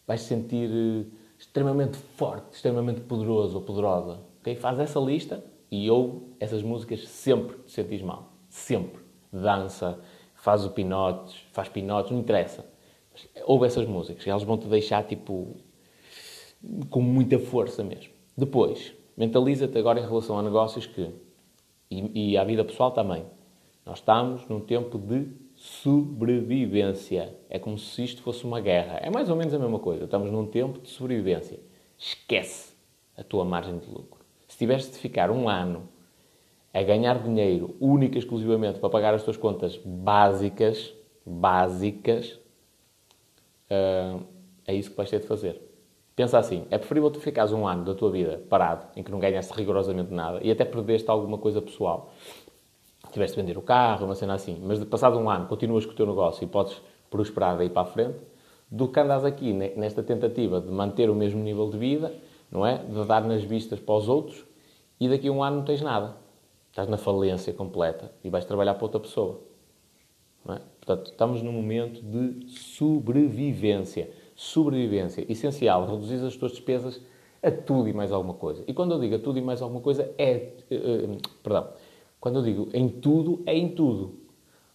[0.06, 1.06] vais sentir uh,
[1.38, 4.20] extremamente forte, extremamente poderoso ou poderosa.
[4.40, 4.54] Okay?
[4.54, 8.32] Faz essa lista e ouve essas músicas sempre te sentires mal.
[8.50, 9.00] Sempre.
[9.32, 9.98] Dança,
[10.34, 12.66] faz o pinotes, faz pinotes, não interessa.
[13.44, 15.56] ouve essas músicas, elas vão te deixar tipo
[16.90, 18.12] com muita força mesmo.
[18.36, 21.10] Depois, mentaliza-te agora em relação a negócios que,
[21.90, 23.24] e, e à vida pessoal também,
[23.84, 27.36] nós estamos num tempo de sobrevivência.
[27.50, 28.98] É como se isto fosse uma guerra.
[29.02, 30.04] É mais ou menos a mesma coisa.
[30.04, 31.58] Estamos num tempo de sobrevivência.
[31.98, 32.72] Esquece
[33.16, 34.20] a tua margem de lucro.
[34.48, 35.88] Se tiveres de ficar um ano
[36.72, 40.94] a ganhar dinheiro única e exclusivamente para pagar as tuas contas básicas,
[41.24, 42.38] básicas,
[43.70, 44.22] uh,
[44.66, 45.60] é isso que vais ter de fazer.
[46.14, 49.18] Pensa assim, é preferível tu ficares um ano da tua vida parado, em que não
[49.18, 52.12] ganhaste rigorosamente nada, e até perdeste alguma coisa pessoal,
[53.12, 55.92] tiveste de vender o carro, uma cena assim, mas de passado um ano continuas com
[55.92, 58.18] o teu negócio e podes prosperar daí para a frente,
[58.70, 62.14] do que andas aqui nesta tentativa de manter o mesmo nível de vida,
[62.50, 62.78] não é?
[62.78, 64.44] De dar nas vistas para os outros
[64.98, 66.16] e daqui a um ano não tens nada.
[66.70, 69.40] Estás na falência completa e vais trabalhar para outra pessoa.
[70.48, 70.58] É?
[70.80, 74.10] Portanto, estamos num momento de sobrevivência.
[74.42, 75.24] Sobrevivência.
[75.28, 75.86] Essencial.
[75.86, 77.00] Reduzir as tuas despesas
[77.40, 78.64] a tudo e mais alguma coisa.
[78.66, 80.54] E quando eu digo a tudo e mais alguma coisa, é.
[80.68, 81.68] Uh, perdão.
[82.20, 84.18] Quando eu digo em tudo, é em tudo.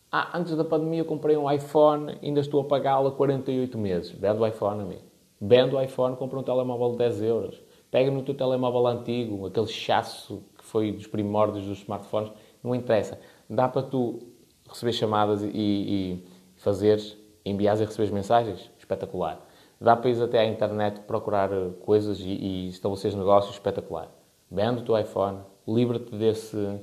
[0.10, 4.12] Ah, antes da pandemia comprei um iPhone, ainda estou a pagá-lo a 48 meses.
[4.12, 5.02] Vende o iPhone, amigo.
[5.40, 7.62] Vende o iPhone, compra um telemóvel de 10 euros.
[7.92, 12.32] Pega no teu telemóvel antigo, aquele chasso que foi dos primórdios dos smartphones,
[12.64, 13.20] não interessa.
[13.50, 14.20] Dá para tu
[14.68, 16.26] receber chamadas e, e
[16.56, 18.72] fazeres, enviares e receberes mensagens?
[18.78, 19.47] Espetacular.
[19.80, 21.50] Dá para ir até à internet procurar
[21.86, 23.56] coisas e, e estabelecer negócios?
[23.56, 24.10] Espetacular.
[24.50, 26.80] Vende o teu iPhone, livra-te desse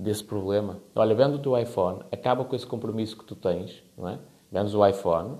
[0.00, 0.78] desse problema.
[0.94, 4.18] Olha, vendo o teu iPhone, acaba com esse compromisso que tu tens, não é?
[4.50, 5.36] Vendes o iPhone,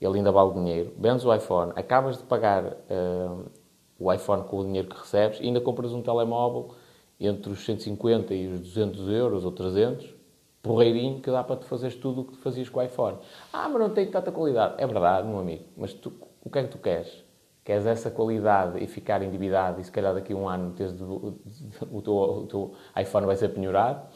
[0.00, 0.92] ele ainda vale dinheiro.
[0.98, 3.50] Vendes o iPhone, acabas de pagar uh,
[3.98, 6.74] o iPhone com o dinheiro que recebes ainda compras um telemóvel
[7.20, 10.12] entre os 150 e os 200 euros ou 300,
[10.62, 13.18] porreirinho, que dá para te fazeres tudo o que fazias com o iPhone.
[13.52, 14.74] Ah, mas não tem tanta qualidade.
[14.78, 17.24] É verdade, meu amigo, mas tu, o que é que tu queres?
[17.64, 21.02] queres essa qualidade e ficar endividado e se calhar daqui a um ano tens de,
[21.02, 24.06] o, teu, o, teu, iPhone vai ser penhorado,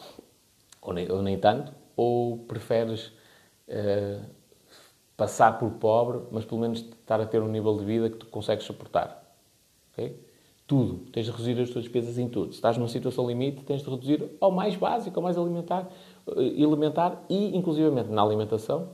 [0.83, 3.13] ou nem, ou nem tanto, ou preferes
[3.69, 4.25] uh,
[5.17, 8.27] passar por pobre, mas pelo menos estar a ter um nível de vida que tu
[8.27, 9.23] consegues suportar.
[9.93, 10.21] Okay?
[10.67, 11.09] Tudo.
[11.13, 12.51] Tens de reduzir as tuas despesas em tudo.
[12.51, 15.89] Se estás numa situação limite, tens de reduzir ao mais básico, ao mais alimentar,
[16.37, 18.91] elementar e, inclusivamente, na alimentação,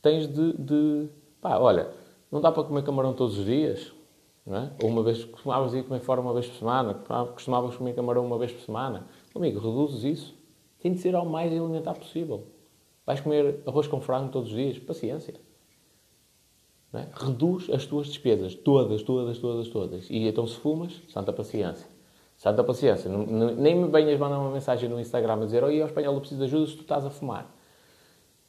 [0.00, 1.08] tens de, de
[1.40, 1.90] pá, olha,
[2.30, 3.92] não dá para comer camarão todos os dias,
[4.46, 4.72] não é?
[4.82, 6.94] Ou uma vez, costumavas ir comer fora uma vez por semana,
[7.32, 9.06] costumavas comer camarão uma vez por semana.
[9.34, 10.34] Amigo, reduzes isso.
[10.80, 12.46] Tem de ser ao mais alimentar possível.
[13.06, 14.78] Vais comer arroz com frango todos os dias?
[14.78, 15.34] Paciência.
[16.92, 17.08] É?
[17.12, 18.54] Reduz as tuas despesas.
[18.54, 20.10] Todas, todas, todas, todas.
[20.10, 21.93] E então se fumas, santa paciência.
[22.44, 23.10] Santa paciência.
[23.10, 26.12] Não, não, nem me venhas mandar uma mensagem no Instagram a dizer Oi, ao espanhol,
[26.12, 27.50] eu preciso de ajuda se tu estás a fumar.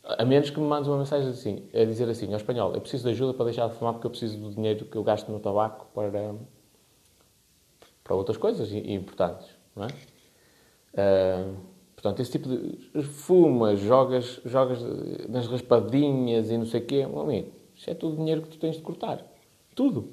[0.03, 3.05] A menos que me mandes uma mensagem assim, a dizer assim, ao espanhol, eu preciso
[3.05, 5.39] de ajuda para deixar de fumar porque eu preciso do dinheiro que eu gasto no
[5.39, 6.35] tabaco para,
[8.03, 9.87] para outras coisas importantes, não é?
[11.47, 11.55] Uh,
[11.95, 13.01] portanto, esse tipo de...
[13.01, 14.83] Fumas, jogas, jogas
[15.29, 17.07] nas raspadinhas e não sei o quê.
[17.07, 19.25] Meu amigo, isso é tudo dinheiro que tu tens de cortar.
[19.73, 20.09] Tudo.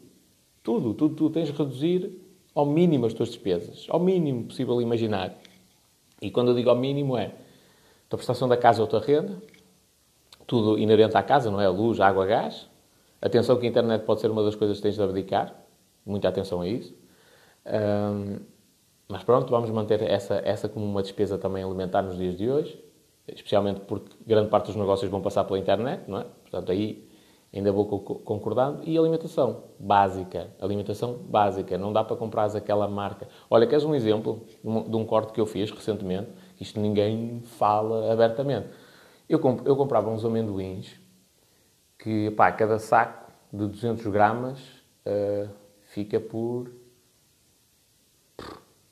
[0.63, 0.95] Tudo.
[0.95, 1.17] Tudo.
[1.17, 2.22] Tu tens de reduzir
[2.55, 3.87] ao mínimo as tuas despesas.
[3.89, 5.35] Ao mínimo possível imaginar.
[6.21, 7.33] E quando eu digo ao mínimo é
[8.11, 9.43] a prestação da casa ou a tua renda,
[10.47, 11.69] tudo inerente à casa, não é?
[11.69, 12.69] Luz, água, gás.
[13.21, 15.55] Atenção que a internet pode ser uma das coisas que tens de abdicar.
[16.05, 16.95] Muita atenção a isso.
[17.65, 18.41] Um,
[19.09, 22.83] mas pronto, vamos manter essa, essa como uma despesa também alimentar nos dias de hoje.
[23.29, 26.25] Especialmente porque grande parte dos negócios vão passar pela internet, não é?
[26.25, 27.09] Portanto, aí
[27.55, 28.83] ainda vou concordando.
[28.85, 30.51] E alimentação básica.
[30.61, 31.77] Alimentação básica.
[31.77, 33.29] Não dá para comprar aquela marca.
[33.51, 36.31] Olha, queres um exemplo de um corte que eu fiz recentemente?
[36.61, 38.69] Isto ninguém fala abertamente.
[39.29, 41.01] Eu, comp eu comprava uns amendoins
[41.99, 44.61] que, pá, cada saco de 200 gramas
[45.07, 45.49] uh,
[45.83, 46.71] fica por,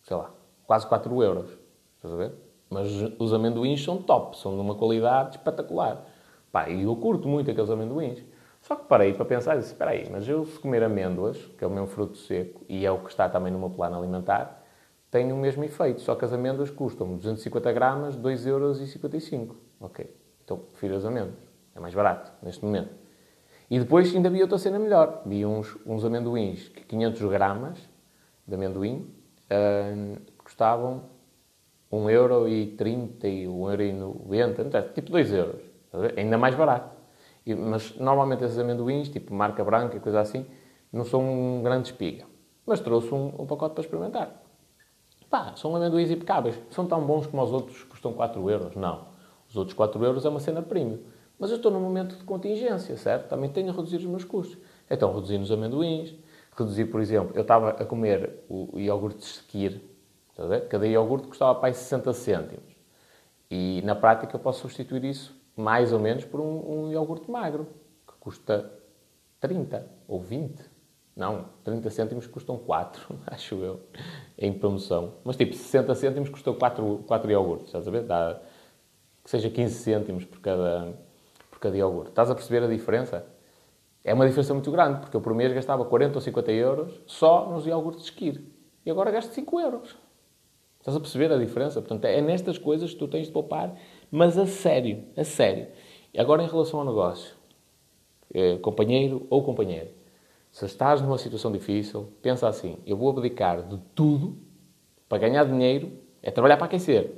[0.03, 0.31] sei lá,
[0.67, 1.51] quase 4 euros.
[1.97, 2.33] Estás a ver?
[2.69, 6.07] Mas os amendoins são top, são de uma qualidade espetacular.
[6.53, 8.23] Pá, e eu curto muito aqueles amendoins.
[8.71, 11.65] Só que parei para pensar e disse, espera aí, mas eu se comer amêndoas, que
[11.65, 14.65] é o meu fruto seco, e é o que está também no meu plano alimentar,
[15.11, 16.01] tem o mesmo efeito.
[16.03, 19.57] Só que as amêndoas custam 250 gramas, 2,55 euros.
[19.81, 20.17] Ok.
[20.45, 21.35] Então prefiro as amêndoas.
[21.75, 22.95] É mais barato, neste momento.
[23.69, 25.25] E depois ainda vi outra cena melhor.
[25.27, 27.77] Vi uns, uns amendoins, 500 gramas
[28.47, 29.13] de amendoim,
[29.51, 31.07] uh, custavam
[31.93, 35.35] 1,30€ e 1,90€, tipo 2€.
[35.35, 35.63] euros.
[36.17, 37.00] Ainda mais barato.
[37.45, 40.47] E, mas normalmente esses amendoins, tipo marca branca e coisa assim,
[40.93, 42.25] não são um grande espiga.
[42.67, 44.43] Mas trouxe um, um pacote para experimentar.
[45.29, 46.59] Pá, são amendoins impecáveis.
[46.71, 48.75] São tão bons como os outros que custam 4 euros?
[48.75, 49.09] Não.
[49.49, 50.99] Os outros 4 euros é uma cena premium.
[51.39, 53.29] Mas eu estou num momento de contingência, certo?
[53.29, 54.59] Também tenho a reduzir os meus custos.
[54.91, 56.15] Então, reduzir os amendoins,
[56.57, 59.81] reduzir, por exemplo, eu estava a comer o iogurte Sekir,
[60.69, 62.77] cada iogurte custava para 60 cêntimos.
[63.51, 67.67] E, na prática, eu posso substituir isso, mais ou menos, por um, um iogurte magro,
[68.07, 68.71] que custa
[69.41, 70.63] 30 ou 20.
[71.17, 73.81] Não, 30 cêntimos custam 4, acho eu,
[74.39, 75.15] em promoção.
[75.25, 78.05] Mas, tipo, 60 cêntimos custou 4, 4 iogurtes, estás a ver?
[78.05, 78.41] Dá
[79.23, 80.95] que seja 15 cêntimos por cada,
[81.51, 82.11] por cada iogurte.
[82.11, 83.27] Estás a perceber a diferença?
[84.03, 87.51] É uma diferença muito grande, porque eu por mês gastava 40 ou 50 euros só
[87.51, 88.43] nos iogurtes de esquir.
[88.85, 89.97] E agora gasto 5 euros.
[90.79, 91.81] Estás a perceber a diferença?
[91.83, 93.77] Portanto, é nestas coisas que tu tens de poupar,
[94.11, 95.69] mas a sério, a sério.
[96.13, 97.35] E agora em relação ao negócio,
[98.35, 99.91] eh, companheiro ou companheira,
[100.51, 104.37] se estás numa situação difícil, pensa assim, eu vou abdicar de tudo
[105.09, 105.93] para ganhar dinheiro,
[106.23, 107.13] é trabalhar para aquecer,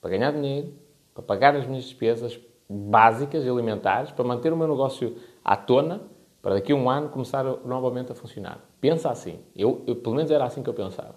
[0.00, 0.72] para ganhar dinheiro,
[1.12, 6.02] para pagar as minhas despesas básicas e alimentares, para manter o meu negócio à tona,
[6.40, 8.60] para daqui a um ano começar novamente a funcionar.
[8.80, 9.40] Pensa assim.
[9.56, 11.16] Eu, eu pelo menos era assim que eu pensava.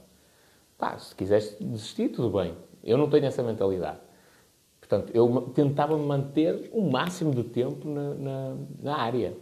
[0.78, 2.56] Pá, se quiseres desistir, tudo bem.
[2.84, 4.00] Eu não tenho essa mentalidade.
[4.91, 9.38] Portanto, eu tentava manter o máximo de tempo na, na, na área.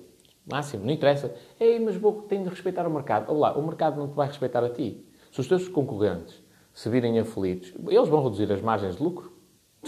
[0.46, 1.34] Máximo, não interessa.
[1.60, 3.32] Ei, mas vou, tenho de respeitar o mercado.
[3.32, 5.04] Olá, o mercado não te vai respeitar a ti.
[5.32, 6.40] Se os teus concorrentes
[6.72, 9.34] se virem aflitos, eles vão reduzir as margens de lucro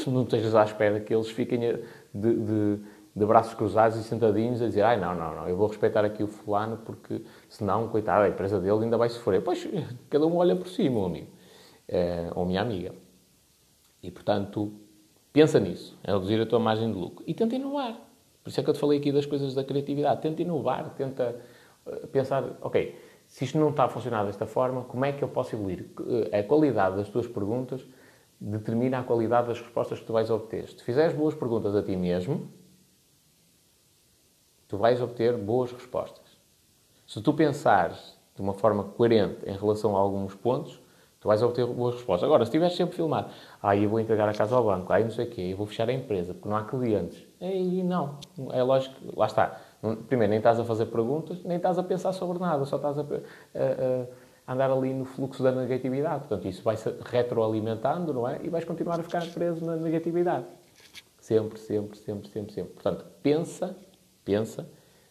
[0.07, 1.77] não estejas à espera que eles fiquem de,
[2.13, 2.79] de,
[3.13, 6.23] de, braços cruzados e sentadinhos a dizer ai, não, não, não, eu vou respeitar aqui
[6.23, 9.43] o fulano porque senão, coitado, a empresa dele ainda vai sofrer.
[9.43, 9.67] Pois,
[10.09, 11.27] cada um olha por si, meu amigo.
[11.87, 12.95] É, ou minha amiga.
[14.01, 14.73] E, portanto,
[15.31, 17.23] pensa nisso, é reduzir a tua margem de lucro.
[17.27, 17.99] E tenta inovar.
[18.43, 20.21] Por isso é que eu te falei aqui das coisas da criatividade.
[20.21, 21.39] Tenta inovar, tenta
[21.85, 25.27] eh, pensar, ok, se isto não está a funcionar desta forma, como é que eu
[25.27, 25.85] posso evoluir?
[26.31, 27.85] Eh, a qualidade das tuas perguntas
[28.39, 30.67] determina a qualidade das respostas que tu vais obter.
[30.67, 32.51] Se fizeres boas perguntas a ti mesmo,
[34.67, 36.25] tu vais obter boas respostas.
[37.05, 40.80] Se tu pensares de uma forma coerente em relação a alguns pontos,
[41.21, 42.25] tu vais obter boas respostas.
[42.25, 43.29] Agora, se estiveres sempre filmado,
[43.61, 45.67] ah, eu vou entregar a casa ao banco, aí não sei o quê, eu vou
[45.67, 47.23] fechar a empresa porque não há clientes.
[47.39, 48.17] Aí não,
[48.51, 49.61] é lógico, lá está.
[50.07, 53.01] Primeiro, nem estás a fazer perguntas, nem estás a pensar sobre nada, só estás a,
[53.01, 53.05] a,
[54.47, 56.27] a andar ali no fluxo da negatividade.
[56.27, 58.39] Portanto, isso vai se retroalimentando, não é?
[58.43, 60.45] E vais continuar a ficar preso na negatividade.
[61.19, 62.73] Sempre, sempre, sempre, sempre, sempre.
[62.73, 63.77] Portanto, pensa,
[64.25, 64.67] pensa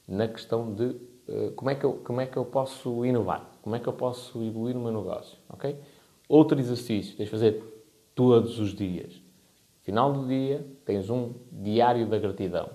[0.09, 0.85] na questão de
[1.29, 3.93] uh, como, é que eu, como é que eu posso inovar, como é que eu
[3.93, 5.79] posso evoluir no meu negócio, ok?
[6.31, 9.21] Outro exercício, tens de fazer todos os dias.
[9.83, 12.71] Final do dia, tens um diário da gratidão.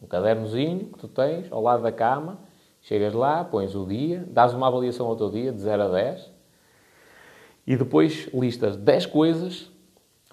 [0.00, 2.38] Um cadernozinho que tu tens ao lado da cama
[2.86, 6.32] Chegas lá, pões o dia, dás uma avaliação ao teu dia, de 0 a 10,
[7.66, 9.68] E depois listas 10 coisas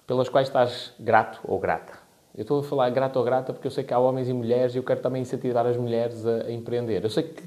[0.06, 1.94] pelas quais estás grato ou grata.
[2.32, 4.72] Eu estou a falar grato ou grata porque eu sei que há homens e mulheres
[4.72, 7.02] e eu quero também incentivar as mulheres a, a empreender.
[7.02, 7.42] Eu sei que,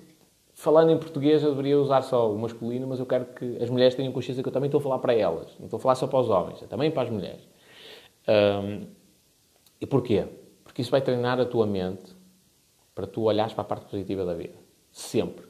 [0.58, 3.93] falando em português, eu deveria usar só o masculino, mas eu quero que as mulheres
[3.93, 5.55] tenham consciência que eu também estou a falar para elas.
[5.60, 7.47] Não estou a falar só para os homens, é também para as mulheres.
[8.28, 8.88] Um,
[9.80, 10.26] e porquê?
[10.64, 12.12] Porque isso vai treinar a tua mente
[12.95, 14.55] para tu olhares para a parte positiva da vida.
[14.91, 15.45] Sempre.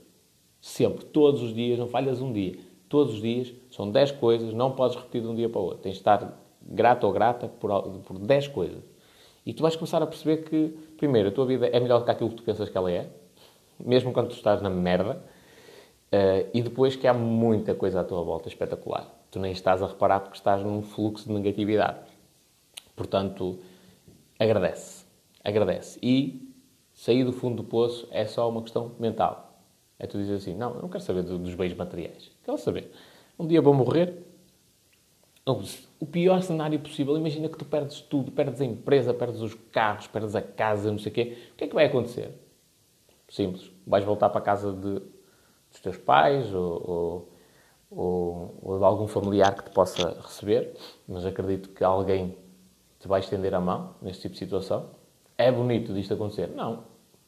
[0.60, 1.05] Sempre.
[1.05, 2.58] Todos os dias, não falhas um dia.
[2.89, 5.80] Todos os dias, são 10 coisas, não podes repetir de um dia para o outro.
[5.80, 8.84] Tens de estar grato ou grata por, por 10 coisas.
[9.45, 12.12] E tu vais começar a perceber que, primeiro, a tua vida é melhor do que
[12.12, 13.10] aquilo que tu pensas que ela é,
[13.80, 15.21] mesmo quando tu estás na merda,
[16.11, 19.07] uh, e depois que há muita coisa à tua volta espetacular.
[19.30, 21.99] Tu nem estás a reparar porque estás num fluxo de negatividade.
[22.95, 23.59] Portanto,
[24.39, 25.05] agradece.
[25.43, 25.99] Agradece.
[26.01, 26.53] E
[26.93, 29.61] sair do fundo do poço é só uma questão mental.
[29.99, 32.32] É tu dizer assim, não, eu não quero saber dos bens materiais.
[32.43, 32.91] Quero saber.
[33.38, 34.28] Um dia vou morrer,
[35.99, 40.07] o pior cenário possível, imagina que tu perdes tudo, perdes a empresa, perdes os carros,
[40.07, 41.38] perdes a casa, não sei o quê.
[41.53, 42.32] O que é que vai acontecer?
[43.30, 43.71] Simples.
[43.86, 47.30] Vais voltar para a casa de, dos teus pais ou,
[47.89, 50.73] ou, ou, de algum familiar que te possa receber,
[51.07, 52.38] mas acredito que alguém
[52.99, 54.89] te vai estender a mão neste tipo de situação.
[55.38, 56.47] É bonito disto acontecer?
[56.49, 56.84] Não.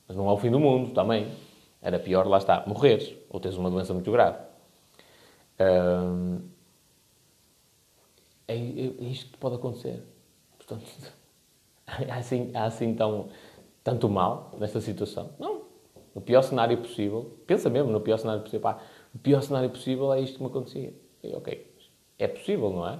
[0.07, 1.31] Mas não é o fim do mundo também.
[1.81, 4.37] Era pior, lá está, morreres ou teres uma doença muito grave.
[5.59, 6.41] Hum,
[8.47, 10.03] é, é, isto pode acontecer.
[10.57, 10.85] Portanto,
[11.87, 13.29] há assim, há assim tão,
[13.83, 15.31] tanto mal nesta situação?
[15.39, 15.58] Não.
[16.19, 18.79] No pior cenário possível, pensa mesmo no pior cenário possível, pá,
[19.15, 20.93] o pior cenário possível é isto que me acontecia.
[21.23, 21.73] E, ok,
[22.17, 22.99] é possível, não é?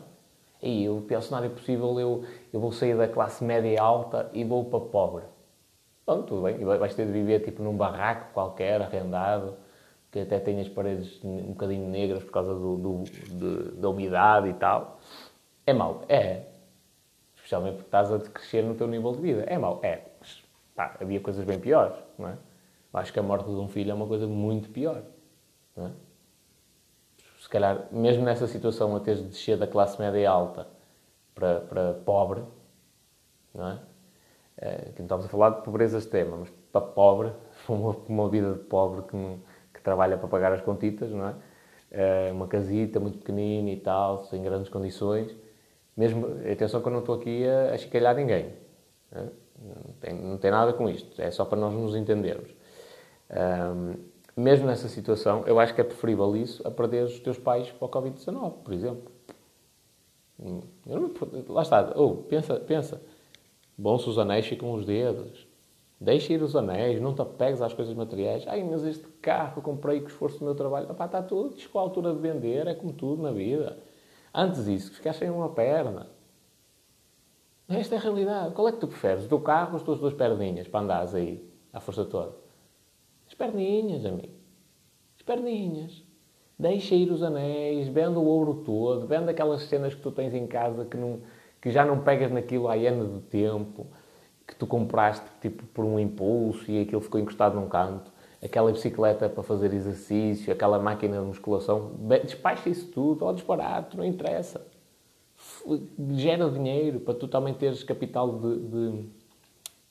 [0.64, 4.64] E o pior cenário possível, eu, eu vou sair da classe média alta e vou
[4.64, 5.26] para pobre.
[6.06, 6.62] Pronto, tudo bem.
[6.62, 9.58] E vais ter de viver tipo num barraco qualquer, arrendado,
[10.10, 14.48] que até tem as paredes um bocadinho negras por causa do, do de, da umidade
[14.48, 15.02] e tal.
[15.68, 16.04] É mau?
[16.08, 16.44] É.
[17.36, 19.44] Especialmente porque estás a crescer no teu nível de vida.
[19.46, 19.82] É mau?
[19.84, 20.04] É.
[20.22, 20.42] Mas,
[20.74, 22.38] pá, havia coisas bem piores, não é?
[22.94, 25.04] Acho que a morte de um filho é uma coisa muito pior,
[25.78, 25.90] é?
[27.40, 30.68] Se calhar, mesmo nessa situação, a teres de descer da classe média alta
[31.34, 32.44] para, para pobre,
[33.54, 33.80] não é?
[34.58, 37.32] é não estamos a falar de pobreza extrema, mas para pobre,
[37.68, 39.40] uma, uma vida de pobre que,
[39.74, 41.36] que trabalha para pagar as contitas, não é?
[41.92, 42.32] é?
[42.32, 45.36] Uma casita muito pequenina e tal, sem grandes condições
[46.00, 48.54] mesmo, atenção que eu não estou aqui a, a chicalhar ninguém.
[49.12, 49.30] Né?
[49.62, 51.22] Não tem, não tem nada com isto.
[51.22, 52.50] É só para nós nos entendermos.
[53.30, 53.96] Um,
[54.36, 57.86] mesmo nessa situação, eu acho que é preferível isso a perder os teus pais para
[57.86, 59.12] o Covid-19, por exemplo.
[60.86, 61.12] Não,
[61.50, 61.94] lá está.
[61.96, 63.02] Oh, pensa, pensa.
[63.78, 65.48] Bom se os anéis ficam os dedos.
[66.02, 68.46] Deixa ir os anéis, não te apegues às coisas materiais.
[68.48, 70.90] Ai, mas este carro eu comprei com esforço do meu trabalho.
[70.90, 73.78] Epá, está tudo, com a altura de vender, é como tudo na vida.
[74.34, 76.08] Antes disso, ficaste sem uma perna.
[77.68, 78.54] Esta é a realidade.
[78.56, 79.26] Qual é que tu preferes?
[79.26, 82.34] O teu carro ou as tuas duas perninhas para andares aí, à força toda?
[83.40, 84.34] As perninhas, amigo.
[85.18, 86.04] As perninhas.
[86.58, 90.46] Deixa ir os anéis, vende o ouro todo, vende aquelas cenas que tu tens em
[90.46, 91.22] casa que, não,
[91.62, 93.88] que já não pegas naquilo há anos de tempo,
[94.46, 98.12] que tu compraste tipo por um impulso e aquilo ficou encostado num canto
[98.44, 101.92] aquela bicicleta para fazer exercício, aquela máquina de musculação,
[102.26, 104.66] despacha isso tudo, ou desbarato, não interessa.
[106.12, 109.10] Gera dinheiro para tu também teres capital de, de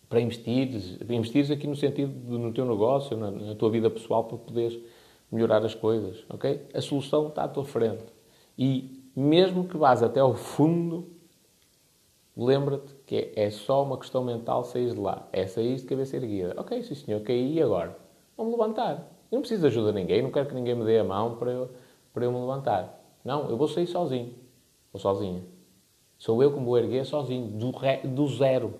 [0.08, 0.68] para investir,
[1.10, 4.78] investires aqui no sentido de, no teu negócio, na, na, tua vida pessoal, para poderes
[5.30, 6.66] melhorar as coisas, ok?
[6.72, 8.04] A solução está à tua frente.
[8.56, 11.08] E mesmo que vás até ao fundo,
[12.36, 15.28] lembra-te que é, é só uma questão mental sair de lá.
[15.32, 16.54] É sair de cabeça erguida.
[16.56, 17.96] Ok, sim senhor, caí agora?
[18.36, 19.12] Vou-me levantar.
[19.30, 21.36] Eu não preciso de ajuda de ninguém, não quero que ninguém me dê a mão
[21.36, 21.70] para eu,
[22.14, 22.98] para eu me levantar.
[23.22, 24.32] Não, eu vou sair sozinho.
[24.92, 25.42] Ou sozinha.
[26.16, 28.74] Sou eu que me vou erguer sozinho, do, re, do zero.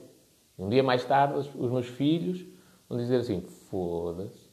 [0.58, 2.44] Um dia mais tarde, os meus filhos
[2.88, 4.48] vão dizer assim: foda-se.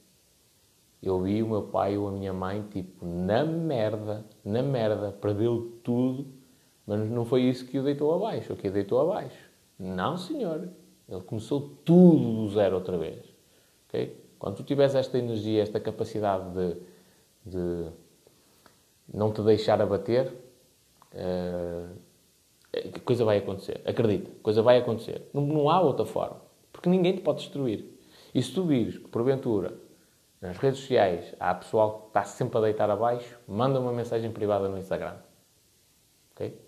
[1.02, 5.80] Eu vi o meu pai ou a minha mãe, tipo, na merda, na merda, perdeu
[5.84, 6.28] tudo,
[6.86, 9.38] mas não foi isso que o deitou abaixo, o que o deitou abaixo.
[9.78, 10.70] Não, senhor.
[11.08, 13.24] Ele começou tudo do zero outra vez.
[13.88, 14.26] ok?
[14.40, 16.78] Quando tu tiveres esta energia, esta capacidade de,
[17.46, 17.92] de
[19.14, 20.34] não te deixar abater,
[21.14, 21.96] uh,
[23.04, 23.82] coisa vai acontecer.
[23.86, 25.30] Acredita, coisa vai acontecer.
[25.34, 26.42] Não, não, há outra forma.
[26.72, 27.86] Porque ninguém te pode destruir.
[28.34, 29.74] E se tu vires que, porventura,
[30.42, 34.68] nas redes sociais há pessoal que está sempre a deitar abaixo, manda uma mensagem privada
[34.68, 35.16] no Instagram.
[36.34, 36.60] Ok?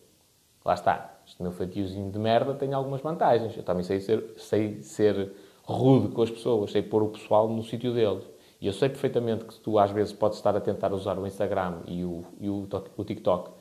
[0.64, 1.20] Lá está.
[1.26, 3.56] Este meu feitiozinho de merda tem algumas vantagens.
[3.56, 5.34] Eu também sei ser, sei ser
[5.64, 8.24] rude com as pessoas, sei pôr o pessoal no sítio deles.
[8.60, 11.82] E eu sei perfeitamente que tu às vezes podes estar a tentar usar o Instagram
[11.86, 13.52] e o, e o, o TikTok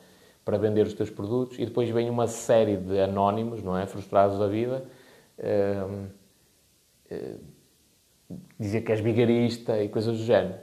[0.47, 3.85] para vender os teus produtos e depois vem uma série de anónimos, não é?
[3.85, 4.85] Frustrados da vida,
[5.39, 6.07] uh,
[8.57, 10.55] dizer que és vigarista e coisas do género,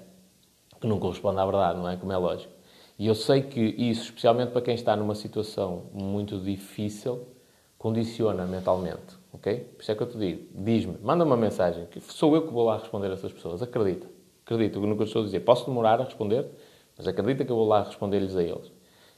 [0.81, 1.99] que não corresponde à verdade, não é?
[1.99, 2.51] Como é lógico.
[2.99, 7.29] E eu sei que isso, especialmente para quem está numa situação muito difícil,
[7.77, 9.69] condiciona mentalmente, ok?
[9.77, 12.53] Por isso é que eu te digo, diz-me, manda uma mensagem, que sou eu que
[12.55, 14.07] vou lá responder a essas pessoas, acredita.
[14.47, 15.41] Acredita no que eu estou a dizer.
[15.41, 16.49] Posso demorar a responder,
[16.97, 18.73] mas acredita que eu vou lá responder-lhes a eles.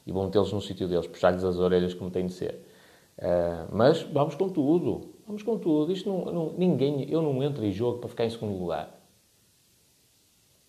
[0.07, 2.65] E vou metê-los no sítio deles, puxar-lhes as orelhas como tem de ser.
[3.19, 5.15] Uh, mas vamos com tudo.
[5.27, 5.91] Vamos com tudo.
[5.93, 8.95] Isto não, não, ninguém, eu não entro em jogo para ficar em segundo lugar.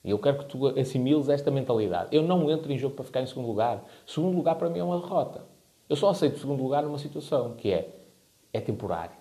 [0.04, 2.16] E eu quero que tu assimiles esta mentalidade.
[2.16, 3.84] Eu não entro em jogo para ficar em segundo lugar.
[4.06, 5.46] Segundo lugar para mim é uma derrota.
[5.90, 7.94] Eu só aceito segundo lugar numa situação que é,
[8.52, 9.16] é temporário.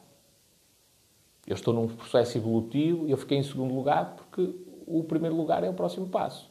[1.47, 4.55] Eu estou num processo evolutivo e eu fiquei em segundo lugar porque
[4.87, 6.51] o primeiro lugar é o próximo passo.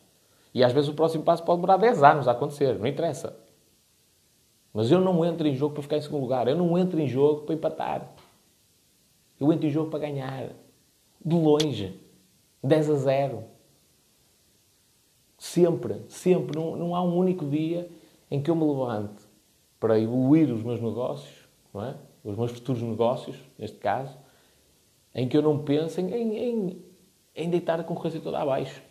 [0.53, 3.44] E às vezes o próximo passo pode demorar 10 anos a acontecer, não interessa.
[4.75, 6.49] Mas eu não entro em jogo para ficar em segundo lugar.
[6.49, 8.11] Eu não entro em jogo para empatar.
[9.39, 10.49] Eu entro em jogo para ganhar.
[11.23, 11.97] De longe.
[12.61, 13.43] 10 a 0.
[15.37, 16.59] Sempre, sempre.
[16.59, 17.89] Não, não há um único dia
[18.29, 19.23] em que eu me levante
[19.79, 21.95] para evoluir os meus negócios, não é?
[22.21, 24.17] os meus futuros negócios, neste caso,
[25.13, 26.83] em que eu não pense em, em,
[27.33, 28.81] em deitar a concorrência toda abaixo.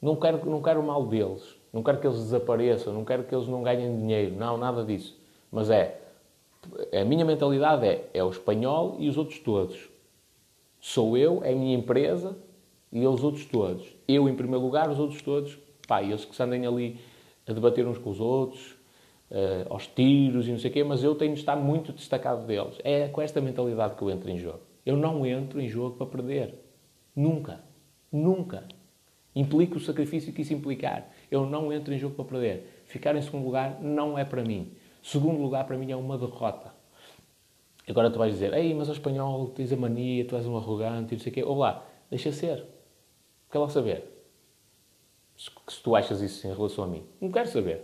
[0.00, 1.59] Não quero, não quero o mal deles.
[1.72, 2.92] Não quero que eles desapareçam.
[2.92, 4.34] Não quero que eles não ganhem dinheiro.
[4.36, 5.18] Não, nada disso.
[5.50, 6.00] Mas é...
[6.92, 9.88] A minha mentalidade é, é o espanhol e os outros todos.
[10.78, 12.36] Sou eu, é a minha empresa
[12.92, 13.86] e os outros todos.
[14.06, 16.98] Eu em primeiro lugar, os outros todos, pá, eles que se andem ali
[17.46, 18.72] a debater uns com os outros,
[19.30, 22.46] uh, aos tiros e não sei o quê, mas eu tenho de estar muito destacado
[22.46, 22.78] deles.
[22.84, 24.60] É com esta mentalidade que eu entro em jogo.
[24.84, 26.54] Eu não entro em jogo para perder.
[27.14, 27.60] Nunca.
[28.10, 28.64] Nunca.
[29.34, 31.08] Implica o sacrifício que isso implicar.
[31.30, 32.82] Eu não entro em jogo para perder.
[32.86, 34.72] Ficar em segundo lugar não é para mim.
[35.02, 36.74] Segundo lugar, para mim, é uma derrota.
[37.88, 41.14] Agora tu vais dizer, ei, mas o espanhol, tens a mania, tu és um arrogante
[41.14, 41.42] e não sei o quê.
[41.42, 42.64] Olá, deixa ser.
[43.50, 44.04] Quer lá saber?
[45.36, 47.04] Se, se tu achas isso em relação a mim.
[47.20, 47.82] Não quero saber.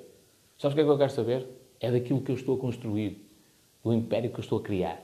[0.58, 1.46] Sabes o que é que eu quero saber?
[1.80, 3.24] É daquilo que eu estou a construir.
[3.82, 5.02] Do império que eu estou a criar.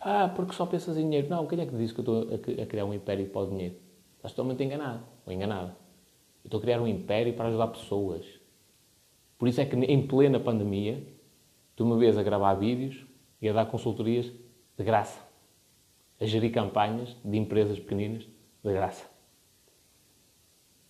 [0.00, 1.28] Ah, porque só pensas em dinheiro.
[1.28, 3.76] Não, quem é que disse que eu estou a criar um império para o dinheiro?
[4.16, 5.76] Estás totalmente enganado ou enganada.
[6.48, 8.24] Estou a criar um império para ajudar pessoas.
[9.36, 11.06] Por isso é que em plena pandemia,
[11.76, 13.04] tu me vês a gravar vídeos
[13.40, 14.32] e a dar consultorias
[14.78, 15.20] de graça.
[16.18, 18.22] A gerir campanhas de empresas pequeninas
[18.64, 19.04] de graça.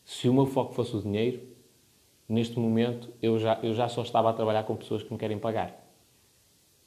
[0.04, 1.42] Se o meu foco fosse o dinheiro,
[2.28, 5.40] neste momento eu já, eu já só estava a trabalhar com pessoas que me querem
[5.40, 5.76] pagar.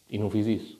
[0.09, 0.79] E não fiz isso.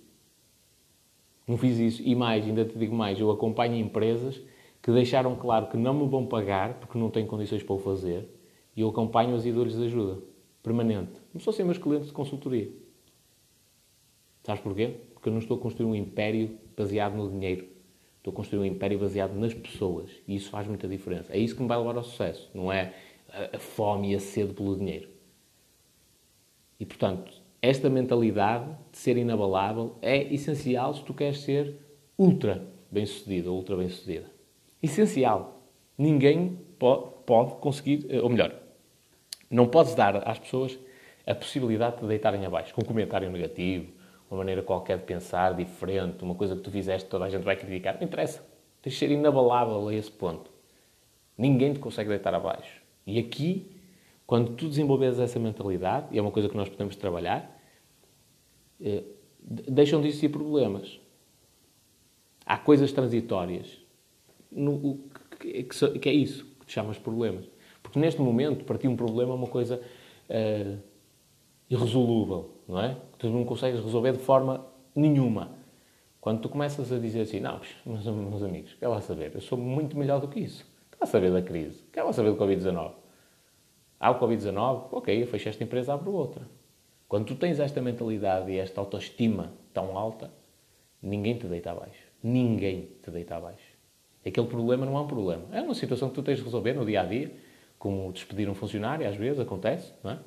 [1.46, 2.02] Não fiz isso.
[2.02, 4.42] E mais, ainda te digo mais, eu acompanho empresas
[4.82, 8.28] que deixaram claro que não me vão pagar porque não têm condições para o fazer
[8.76, 10.22] e eu acompanho-as e dou-lhes ajuda
[10.64, 11.20] permanente.
[11.34, 12.72] Não sou ser meus clientes de consultoria.
[14.44, 14.96] Sabes porquê?
[15.14, 17.68] Porque eu não estou a construir um império baseado no dinheiro.
[18.18, 20.12] Estou a construir um império baseado nas pessoas.
[20.28, 21.34] E isso faz muita diferença.
[21.34, 22.50] É isso que me vai levar ao sucesso.
[22.54, 22.94] Não é
[23.54, 25.10] a fome e a sede pelo dinheiro.
[26.80, 31.78] E, portanto, esta mentalidade de ser inabalável é essencial se tu queres ser
[32.18, 34.41] ultra bem-sucedido ou ultra bem-sucedida.
[34.82, 35.62] Essencial.
[35.98, 38.56] Ninguém pode conseguir, ou melhor,
[39.50, 40.80] não podes dar às pessoas
[41.26, 43.92] a possibilidade de deitarem abaixo com um comentário negativo,
[44.30, 47.56] uma maneira qualquer de pensar diferente, uma coisa que tu fizeste toda a gente vai
[47.56, 47.96] criticar.
[47.96, 48.44] Não interessa.
[48.82, 50.50] Tens de ser inabalável a esse ponto.
[51.38, 52.82] Ninguém te consegue deitar abaixo.
[53.06, 53.78] E aqui
[54.32, 57.54] quando tu desenvolves essa mentalidade, e é uma coisa que nós podemos trabalhar,
[58.80, 59.04] eh,
[59.42, 61.02] deixam de existir problemas.
[62.46, 63.81] Há coisas transitórias.
[64.52, 64.99] No,
[65.39, 67.45] que, que, é isso que te chamas problemas.
[67.82, 69.82] Porque neste momento, para ti, um problema é uma coisa
[70.30, 70.78] uh,
[71.70, 72.97] irresolúvel, não é?
[73.14, 75.52] Que tu não consegues resolver de forma nenhuma.
[76.20, 79.58] Quando tu começas a dizer assim, não, meus, meus amigos, quer lá saber, eu sou
[79.58, 80.66] muito melhor do que isso.
[80.91, 82.91] Quer lá saber da crise, quer lá saber do Covid-19.
[83.99, 86.47] Há o Covid-19, ok, eu fecho esta empresa, abro outra.
[87.08, 90.32] Quando tu tens esta mentalidade e esta autoestima tão alta,
[91.02, 92.02] ninguém te deita abaixo.
[92.24, 93.71] Ninguém te deita abaixo.
[94.26, 95.44] Aquele problema não é um problema.
[95.52, 97.32] É uma situação que tu tens de resolver no dia a dia,
[97.80, 100.20] como despedir um funcionário, às vezes acontece, não é?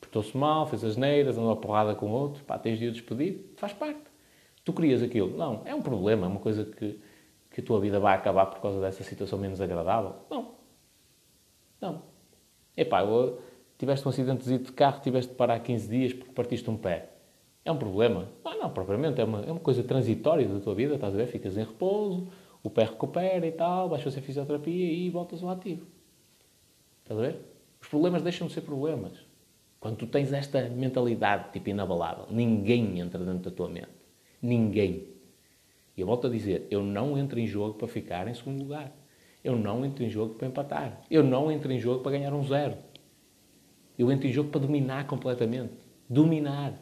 [0.00, 3.52] Portou-se mal, fez as neiras, andou a porrada com outro, pá, tens de o despedir,
[3.56, 4.00] faz parte.
[4.64, 5.36] Tu crias aquilo.
[5.36, 6.98] Não, é um problema, é uma coisa que,
[7.50, 10.14] que a tua vida vai acabar por causa dessa situação menos agradável.
[10.30, 10.52] Não.
[11.80, 12.02] Não.
[12.76, 13.00] Epá,
[13.78, 17.10] tiveste um acidente de carro, tiveste de parar 15 dias porque partiste um pé.
[17.64, 18.28] É um problema?
[18.44, 19.20] Não, não, propriamente.
[19.20, 21.26] É uma, é uma coisa transitória da tua vida, estás a ver?
[21.26, 22.28] Ficas em repouso,
[22.62, 25.86] o pé recupera e tal, vais fazer fisioterapia e voltas ao ativo.
[27.02, 27.40] Estás a ver?
[27.80, 29.12] Os problemas deixam de ser problemas.
[29.80, 33.88] Quando tu tens esta mentalidade tipo inabalável, ninguém entra dentro da tua mente.
[34.40, 35.08] Ninguém.
[35.96, 38.92] E eu volto a dizer, eu não entro em jogo para ficar em segundo lugar.
[39.42, 41.00] Eu não entro em jogo para empatar.
[41.10, 42.76] Eu não entro em jogo para ganhar um zero.
[43.98, 45.72] Eu entro em jogo para dominar completamente.
[46.08, 46.80] Dominar.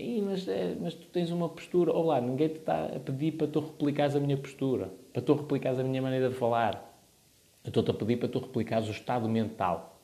[0.00, 1.92] E, mas, é, mas tu tens uma postura.
[1.92, 5.78] Olá, ninguém te está a pedir para tu replicares a minha postura, para tu replicares
[5.78, 6.98] a minha maneira de falar.
[7.62, 10.00] Eu estou-te a pedir para tu replicares o estado mental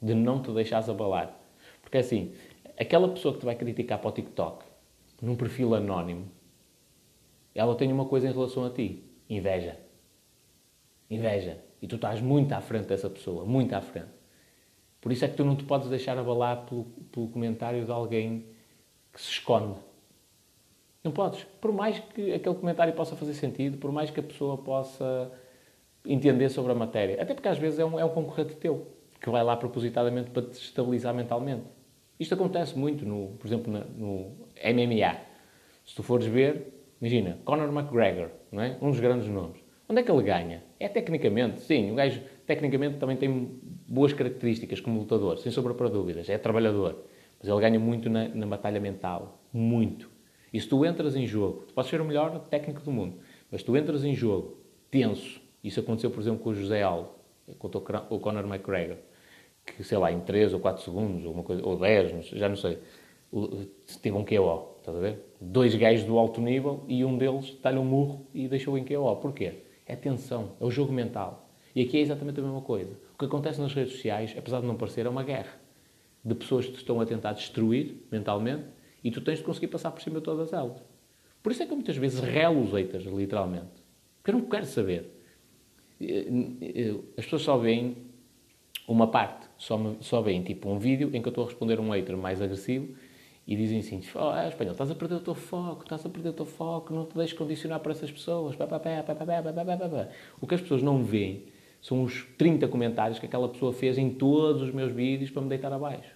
[0.00, 1.36] de não te deixares abalar.
[1.82, 2.32] Porque assim,
[2.78, 4.64] aquela pessoa que te vai criticar para o TikTok,
[5.20, 6.30] num perfil anónimo,
[7.56, 9.76] ela tem uma coisa em relação a ti: inveja.
[11.10, 11.58] Inveja.
[11.82, 14.14] E tu estás muito à frente dessa pessoa, muito à frente.
[15.00, 18.54] Por isso é que tu não te podes deixar abalar pelo, pelo comentário de alguém
[19.16, 19.78] que se esconde.
[21.02, 21.44] Não podes.
[21.60, 25.32] Por mais que aquele comentário possa fazer sentido, por mais que a pessoa possa
[26.04, 27.20] entender sobre a matéria.
[27.20, 28.86] Até porque às vezes é um, é um concorrente teu,
[29.20, 31.64] que vai lá propositadamente para te estabilizar mentalmente.
[32.20, 35.16] Isto acontece muito, no, por exemplo, no MMA.
[35.84, 38.76] Se tu fores ver, imagina, Conor McGregor, não é?
[38.82, 39.60] um dos grandes nomes.
[39.88, 40.62] Onde é que ele ganha?
[40.78, 45.88] É tecnicamente, sim, o gajo tecnicamente também tem boas características como lutador, sem sombra para
[45.88, 47.06] dúvidas, é trabalhador.
[47.38, 50.10] Mas ele ganha muito na, na batalha mental, muito.
[50.52, 53.16] E se tu entras em jogo, tu podes ser o melhor técnico do mundo,
[53.50, 54.58] mas tu entras em jogo
[54.90, 57.10] tenso, isso aconteceu, por exemplo, com o José Aldo,
[57.58, 58.96] contra o Conor McGregor,
[59.64, 62.56] que, sei lá, em 3 ou 4 segundos, ou, uma coisa, ou 10, já não
[62.56, 62.78] sei,
[64.00, 65.18] teve um KO, estás a ver?
[65.40, 69.16] Dois gajos do alto nível e um deles dá-lhe um murro e deixou em KO.
[69.16, 69.62] Porquê?
[69.84, 71.48] É tensão, é o jogo mental.
[71.74, 72.98] E aqui é exatamente a mesma coisa.
[73.14, 75.65] O que acontece nas redes sociais, apesar de não parecer, é uma guerra
[76.26, 78.64] de pessoas que te estão a tentar destruir mentalmente
[79.04, 80.82] e tu tens de conseguir passar por cima de todas elas.
[81.40, 83.70] Por isso é que eu muitas vezes relo os haters, literalmente.
[84.18, 85.08] Porque eu não quero saber.
[86.00, 86.26] Eh,
[86.60, 87.96] eh, as pessoas só veem
[88.88, 91.90] uma parte, só, só veem tipo um vídeo em que eu estou a responder um
[91.90, 92.96] hater mais agressivo
[93.46, 96.32] e dizem assim: oh, espanhol, estás a perder o teu foco, estás a perder o
[96.32, 98.56] teu foco, não te deixes condicionar por essas pessoas.
[100.40, 101.44] O que as pessoas não veem
[101.80, 105.48] são os 30 comentários que aquela pessoa fez em todos os meus vídeos para me
[105.48, 106.15] deitar abaixo.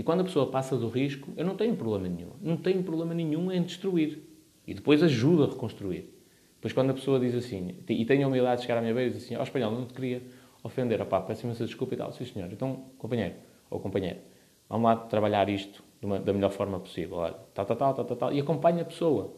[0.00, 2.30] E quando a pessoa passa do risco, eu não tenho problema nenhum.
[2.40, 4.22] Não tenho problema nenhum em destruir.
[4.66, 6.08] E depois ajuda a reconstruir.
[6.54, 9.10] Depois quando a pessoa diz assim, e tenho a humildade de chegar à minha beira
[9.10, 10.22] e diz assim, ó oh, espanhol, não te queria
[10.64, 12.10] ofender, opá, peço imensa desculpa e tal.
[12.12, 13.34] Sim senhor, então, companheiro
[13.68, 14.22] ou companheira,
[14.70, 17.18] vamos lá trabalhar isto uma, da melhor forma possível.
[17.18, 19.36] Olha, tal, tal, tal, tal, tal, e acompanha a pessoa.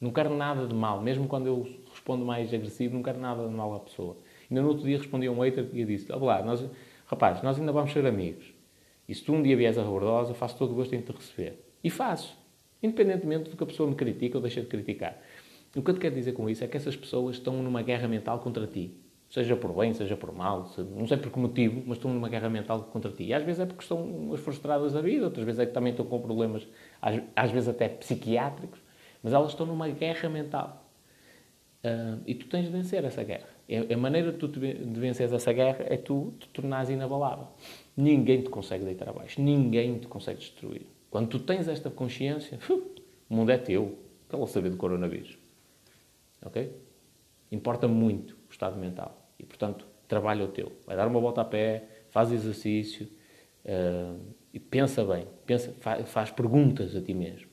[0.00, 3.52] Não quero nada de mal, mesmo quando eu respondo mais agressivo, não quero nada de
[3.52, 4.16] mal à pessoa.
[4.48, 6.64] Ainda no outro dia respondi a um hater e disse, olá, nós,
[7.06, 8.56] rapaz, nós ainda vamos ser amigos.
[9.08, 11.64] E se tu um dia vieres a Rebordosa, faço todo o gosto em te receber.
[11.82, 12.36] E faço.
[12.82, 15.18] Independentemente do que a pessoa me critica ou deixa de criticar.
[15.74, 18.06] O que eu te quero dizer com isso é que essas pessoas estão numa guerra
[18.06, 18.94] mental contra ti.
[19.30, 22.48] Seja por bem, seja por mal, não sei por que motivo, mas estão numa guerra
[22.48, 23.24] mental contra ti.
[23.24, 26.06] E às vezes é porque estão frustradas da vida, outras vezes é que também estão
[26.06, 26.66] com problemas,
[27.02, 28.80] às, às vezes até psiquiátricos,
[29.22, 30.88] mas elas estão numa guerra mental.
[31.84, 33.48] Uh, e tu tens de vencer essa guerra.
[33.92, 37.48] A maneira de tu de venceres essa guerra é tu te tornares inabalável.
[37.98, 39.42] Ninguém te consegue deitar abaixo.
[39.42, 40.86] Ninguém te consegue destruir.
[41.10, 42.56] Quando tu tens esta consciência,
[43.28, 43.98] o mundo é teu.
[44.28, 45.36] Qual saber do coronavírus?
[46.40, 46.72] Ok?
[47.50, 49.28] Importa muito o estado mental.
[49.36, 50.70] E, portanto, trabalha o teu.
[50.86, 53.08] Vai dar uma volta a pé, faz exercício
[53.64, 54.16] uh,
[54.54, 55.26] e pensa bem.
[55.44, 57.48] Pensa, faz, faz, perguntas a ti mesmo.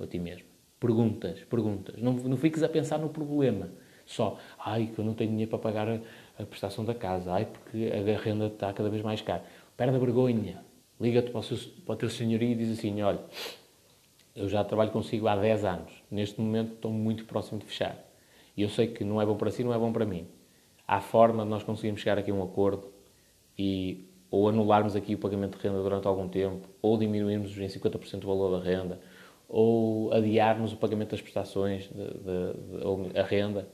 [0.00, 0.48] A ti mesmo.
[0.80, 2.02] Perguntas, perguntas.
[2.02, 3.70] Não, não fiques a pensar no problema.
[4.04, 6.00] Só, ai, que eu não tenho dinheiro para pagar a,
[6.42, 7.32] a prestação da casa.
[7.32, 9.44] Ai, porque a renda está cada vez mais cara
[9.80, 10.62] perde a vergonha,
[11.00, 13.20] liga-te para, para o teu senhorio e diz assim, olha,
[14.36, 17.96] eu já trabalho consigo há 10 anos, neste momento estou muito próximo de fechar.
[18.54, 20.26] E eu sei que não é bom para si, não é bom para mim.
[20.86, 22.92] Há forma de nós conseguirmos chegar aqui a um acordo
[23.58, 28.24] e ou anularmos aqui o pagamento de renda durante algum tempo, ou diminuirmos em 50%
[28.24, 29.00] o valor da renda,
[29.48, 33.66] ou adiarmos o pagamento das prestações, de, de, de, a renda.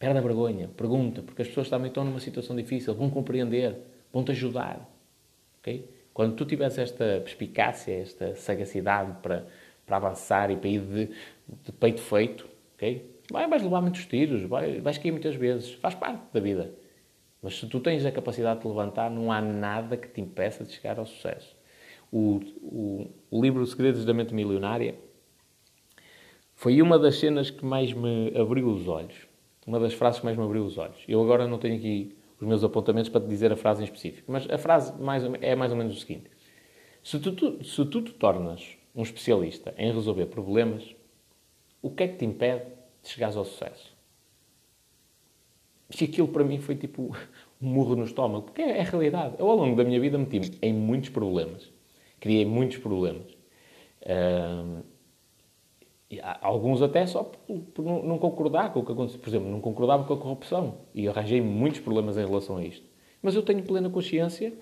[0.00, 3.76] Perde a vergonha, pergunta, porque as pessoas também estão numa situação difícil, vão compreender,
[4.12, 4.97] vão-te ajudar.
[5.68, 5.88] Okay?
[6.14, 9.46] Quando tu tiveres esta perspicácia, esta sagacidade para,
[9.86, 11.06] para avançar e para ir de,
[11.64, 13.08] de peito feito, okay?
[13.30, 16.74] vai, vais levar muitos tiros, vai, vais cair muitas vezes, faz parte da vida.
[17.40, 20.72] Mas se tu tens a capacidade de levantar, não há nada que te impeça de
[20.72, 21.56] chegar ao sucesso.
[22.10, 24.96] O, o, o livro Segredos da Mente Milionária
[26.54, 29.28] foi uma das cenas que mais me abriu os olhos.
[29.64, 31.04] Uma das frases que mais me abriu os olhos.
[31.06, 34.30] Eu agora não tenho aqui os meus apontamentos para te dizer a frase em específico.
[34.30, 36.30] Mas a frase mais, é mais ou menos o seguinte:
[37.02, 40.94] se tu, tu, se tu te tornas um especialista em resolver problemas,
[41.82, 42.64] o que é que te impede
[43.02, 43.96] de chegares ao sucesso?
[46.00, 47.16] E aquilo para mim foi tipo
[47.60, 49.36] um murro no estômago, porque é, é a realidade.
[49.38, 51.70] Eu, ao longo da minha vida, meti-me em muitos problemas.
[52.20, 53.36] Criei muitos problemas.
[56.40, 59.20] Alguns até só por, por não, concordar com o que aconteceu.
[59.20, 60.78] Por exemplo, não concordava com a corrupção.
[60.94, 62.86] E arranjei muitos problemas em relação a isto.
[63.22, 64.52] Mas eu tenho plena consciência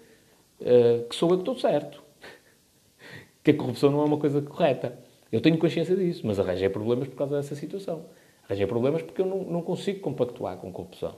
[0.61, 2.03] uh, que sou eu que estou certo.
[3.45, 4.99] que a corrupção não é uma coisa correta.
[5.31, 8.07] Eu tenho consciência disso, mas arranjei problemas por causa dessa situação.
[8.45, 11.17] Arranjei problemas porque eu não, não consigo compactuar com corrupção.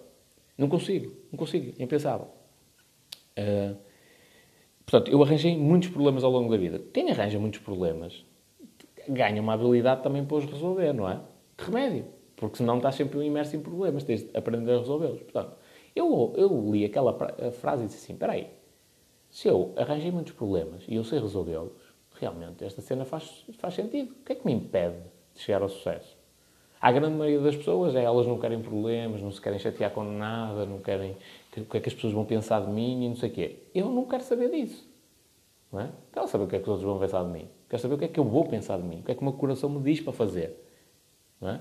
[0.56, 2.26] Não consigo, não consigo, é impensável.
[3.38, 3.76] Uh,
[4.84, 6.82] portanto, eu arranjei muitos problemas ao longo da vida.
[6.92, 8.24] Quem arranja muitos problemas
[9.08, 11.20] ganha uma habilidade também para os resolver, não é?
[11.56, 12.06] Que remédio?
[12.36, 15.20] Porque senão estás sempre imerso em problemas, tens de aprender a resolvê-los.
[15.22, 15.56] Portanto,
[15.94, 17.12] eu, eu li aquela
[17.52, 18.48] frase e disse assim: espera aí,
[19.30, 21.72] se eu arranjei muitos problemas e eu sei resolvê-los,
[22.14, 24.12] realmente esta cena faz, faz sentido.
[24.12, 24.98] O que é que me impede
[25.34, 26.16] de chegar ao sucesso?
[26.80, 30.04] A grande maioria das pessoas é elas não querem problemas, não se querem chatear com
[30.04, 31.16] nada, não querem
[31.56, 33.56] o que é que as pessoas vão pensar de mim e não sei o quê.
[33.74, 34.88] Eu não quero saber disso.
[35.72, 35.90] Não é?
[36.12, 37.48] Quero saber o que é que os outros vão pensar de mim.
[37.68, 39.00] Quero saber o que é que eu vou pensar de mim.
[39.00, 40.64] O que é que o meu coração me diz para fazer.
[41.42, 41.60] É?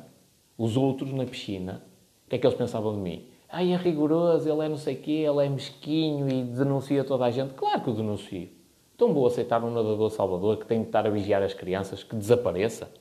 [0.58, 1.84] Os outros na piscina,
[2.26, 3.28] o que é que eles pensavam de mim?
[3.50, 7.26] Ai, é rigoroso, ele é não sei o quê, ele é mesquinho e denuncia toda
[7.26, 7.54] a gente.
[7.54, 8.50] Claro que o denuncio.
[8.98, 12.16] Tão vou aceitar um nadador salvador que tem de estar a vigiar as crianças que
[12.16, 12.92] desapareça?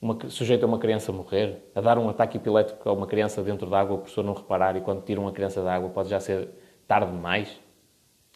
[0.00, 3.68] Uma, sujeito a uma criança morrer, a dar um ataque epilético a uma criança dentro
[3.68, 6.20] da água, a pessoa não reparar e quando tira uma criança da água pode já
[6.20, 6.50] ser
[6.86, 7.60] tarde demais?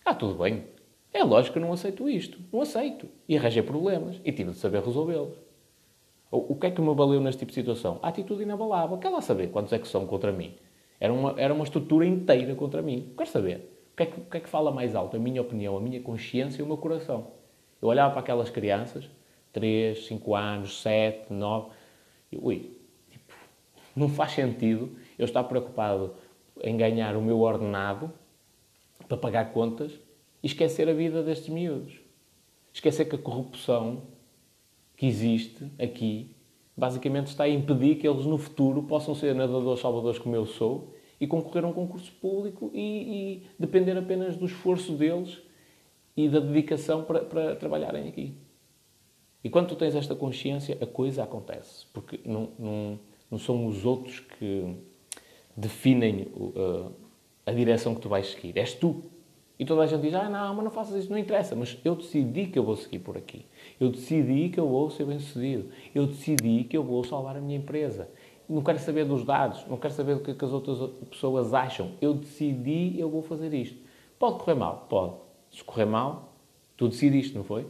[0.04, 0.64] Ah, tudo bem.
[1.12, 2.38] É lógico que eu não aceito isto.
[2.52, 3.08] Não aceito.
[3.28, 5.36] E arranjei problemas e tive de saber resolvê-los.
[6.30, 7.98] O que é que me valeu neste tipo de situação?
[8.02, 8.96] A atitude inabalável.
[8.96, 10.54] Quer lá saber quantos é que são contra mim?
[10.98, 13.12] Era uma, era uma estrutura inteira contra mim.
[13.18, 13.72] Quer saber?
[13.92, 15.14] O que, é que, o que é que fala mais alto?
[15.14, 17.32] A minha opinião, a minha consciência e o meu coração.
[17.82, 19.10] Eu olhava para aquelas crianças,
[19.52, 21.70] 3, 5 anos, 7, 9,
[22.30, 22.78] e ui,
[23.10, 23.34] tipo,
[23.94, 26.14] não faz sentido eu estar preocupado
[26.62, 28.10] em ganhar o meu ordenado
[29.06, 29.92] para pagar contas
[30.42, 32.00] e esquecer a vida destes miúdos.
[32.72, 34.02] Esquecer que a corrupção
[34.96, 36.34] que existe aqui
[36.76, 40.94] basicamente está a impedir que eles no futuro possam ser nadadores salvadores como eu sou
[41.20, 45.40] e concorrer a um concurso público e, e depender apenas do esforço deles
[46.16, 48.34] e da dedicação para, para, trabalharem aqui.
[49.44, 51.86] E quando tu tens esta consciência, a coisa acontece.
[51.92, 52.98] Porque não, não,
[53.30, 54.76] não são os outros que
[55.56, 56.92] definem uh,
[57.44, 58.56] a direção que tu vais seguir.
[58.56, 59.04] És tu.
[59.62, 61.54] E toda a gente diz, ah, não, mas não faças isso, não interessa.
[61.54, 63.46] Mas eu decidi que eu vou seguir por aqui.
[63.78, 65.68] Eu decidi que eu vou ser bem-sucedido.
[65.94, 68.10] Eu decidi que eu vou salvar a minha empresa.
[68.48, 71.92] Não quero saber dos dados, não quero saber do que, é as outras pessoas acham.
[72.00, 73.78] Eu decidi, eu vou fazer isto.
[74.18, 74.88] Pode correr mal?
[74.90, 75.14] Pode.
[75.52, 76.34] Se correr mal,
[76.76, 77.64] tu decidiste, não foi?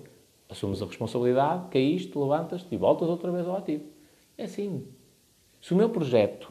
[0.48, 3.84] Assumes a responsabilidade, caíste, levantas-te e voltas outra vez ao ativo.
[4.38, 4.86] É assim.
[5.60, 6.50] Se o meu projeto,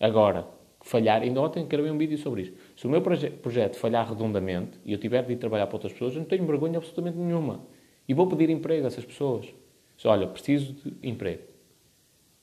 [0.00, 0.48] agora,
[0.80, 4.80] falhar, ainda ontem gravei um vídeo sobre isto, se o meu proje projeto falhar redondamente
[4.86, 7.60] e eu tiver de ir trabalhar para outras pessoas, eu não tenho vergonha absolutamente nenhuma.
[8.08, 9.52] E vou pedir emprego a essas pessoas.
[9.98, 11.42] Se, olha, preciso de emprego.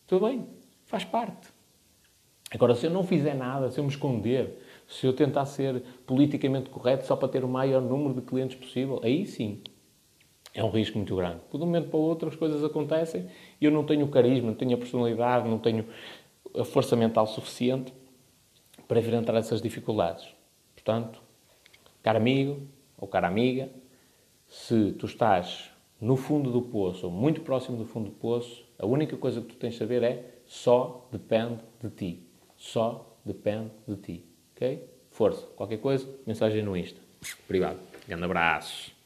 [0.05, 0.45] Tudo bem,
[0.85, 1.47] faz parte.
[2.51, 6.69] Agora, se eu não fizer nada, se eu me esconder, se eu tentar ser politicamente
[6.69, 9.63] correto só para ter o maior número de clientes possível, aí sim
[10.53, 11.39] é um risco muito grande.
[11.49, 13.25] De um momento para o outro as coisas acontecem
[13.59, 15.87] e eu não tenho o carisma, não tenho a personalidade, não tenho
[16.55, 17.91] a força mental suficiente
[18.87, 20.27] para enfrentar essas dificuldades.
[20.73, 21.21] Portanto,
[22.01, 22.61] caro amigo
[22.97, 23.69] ou cara amiga,
[24.47, 25.69] se tu estás
[25.99, 29.47] no fundo do poço ou muito próximo do fundo do poço, a única coisa que
[29.47, 32.23] tu tens de saber é só depende de ti.
[32.55, 34.25] Só depende de ti.
[34.55, 34.89] Ok?
[35.11, 35.45] Força.
[35.55, 36.99] Qualquer coisa, mensagem no Insta.
[37.45, 37.79] Obrigado.
[38.07, 38.96] Grande abraço.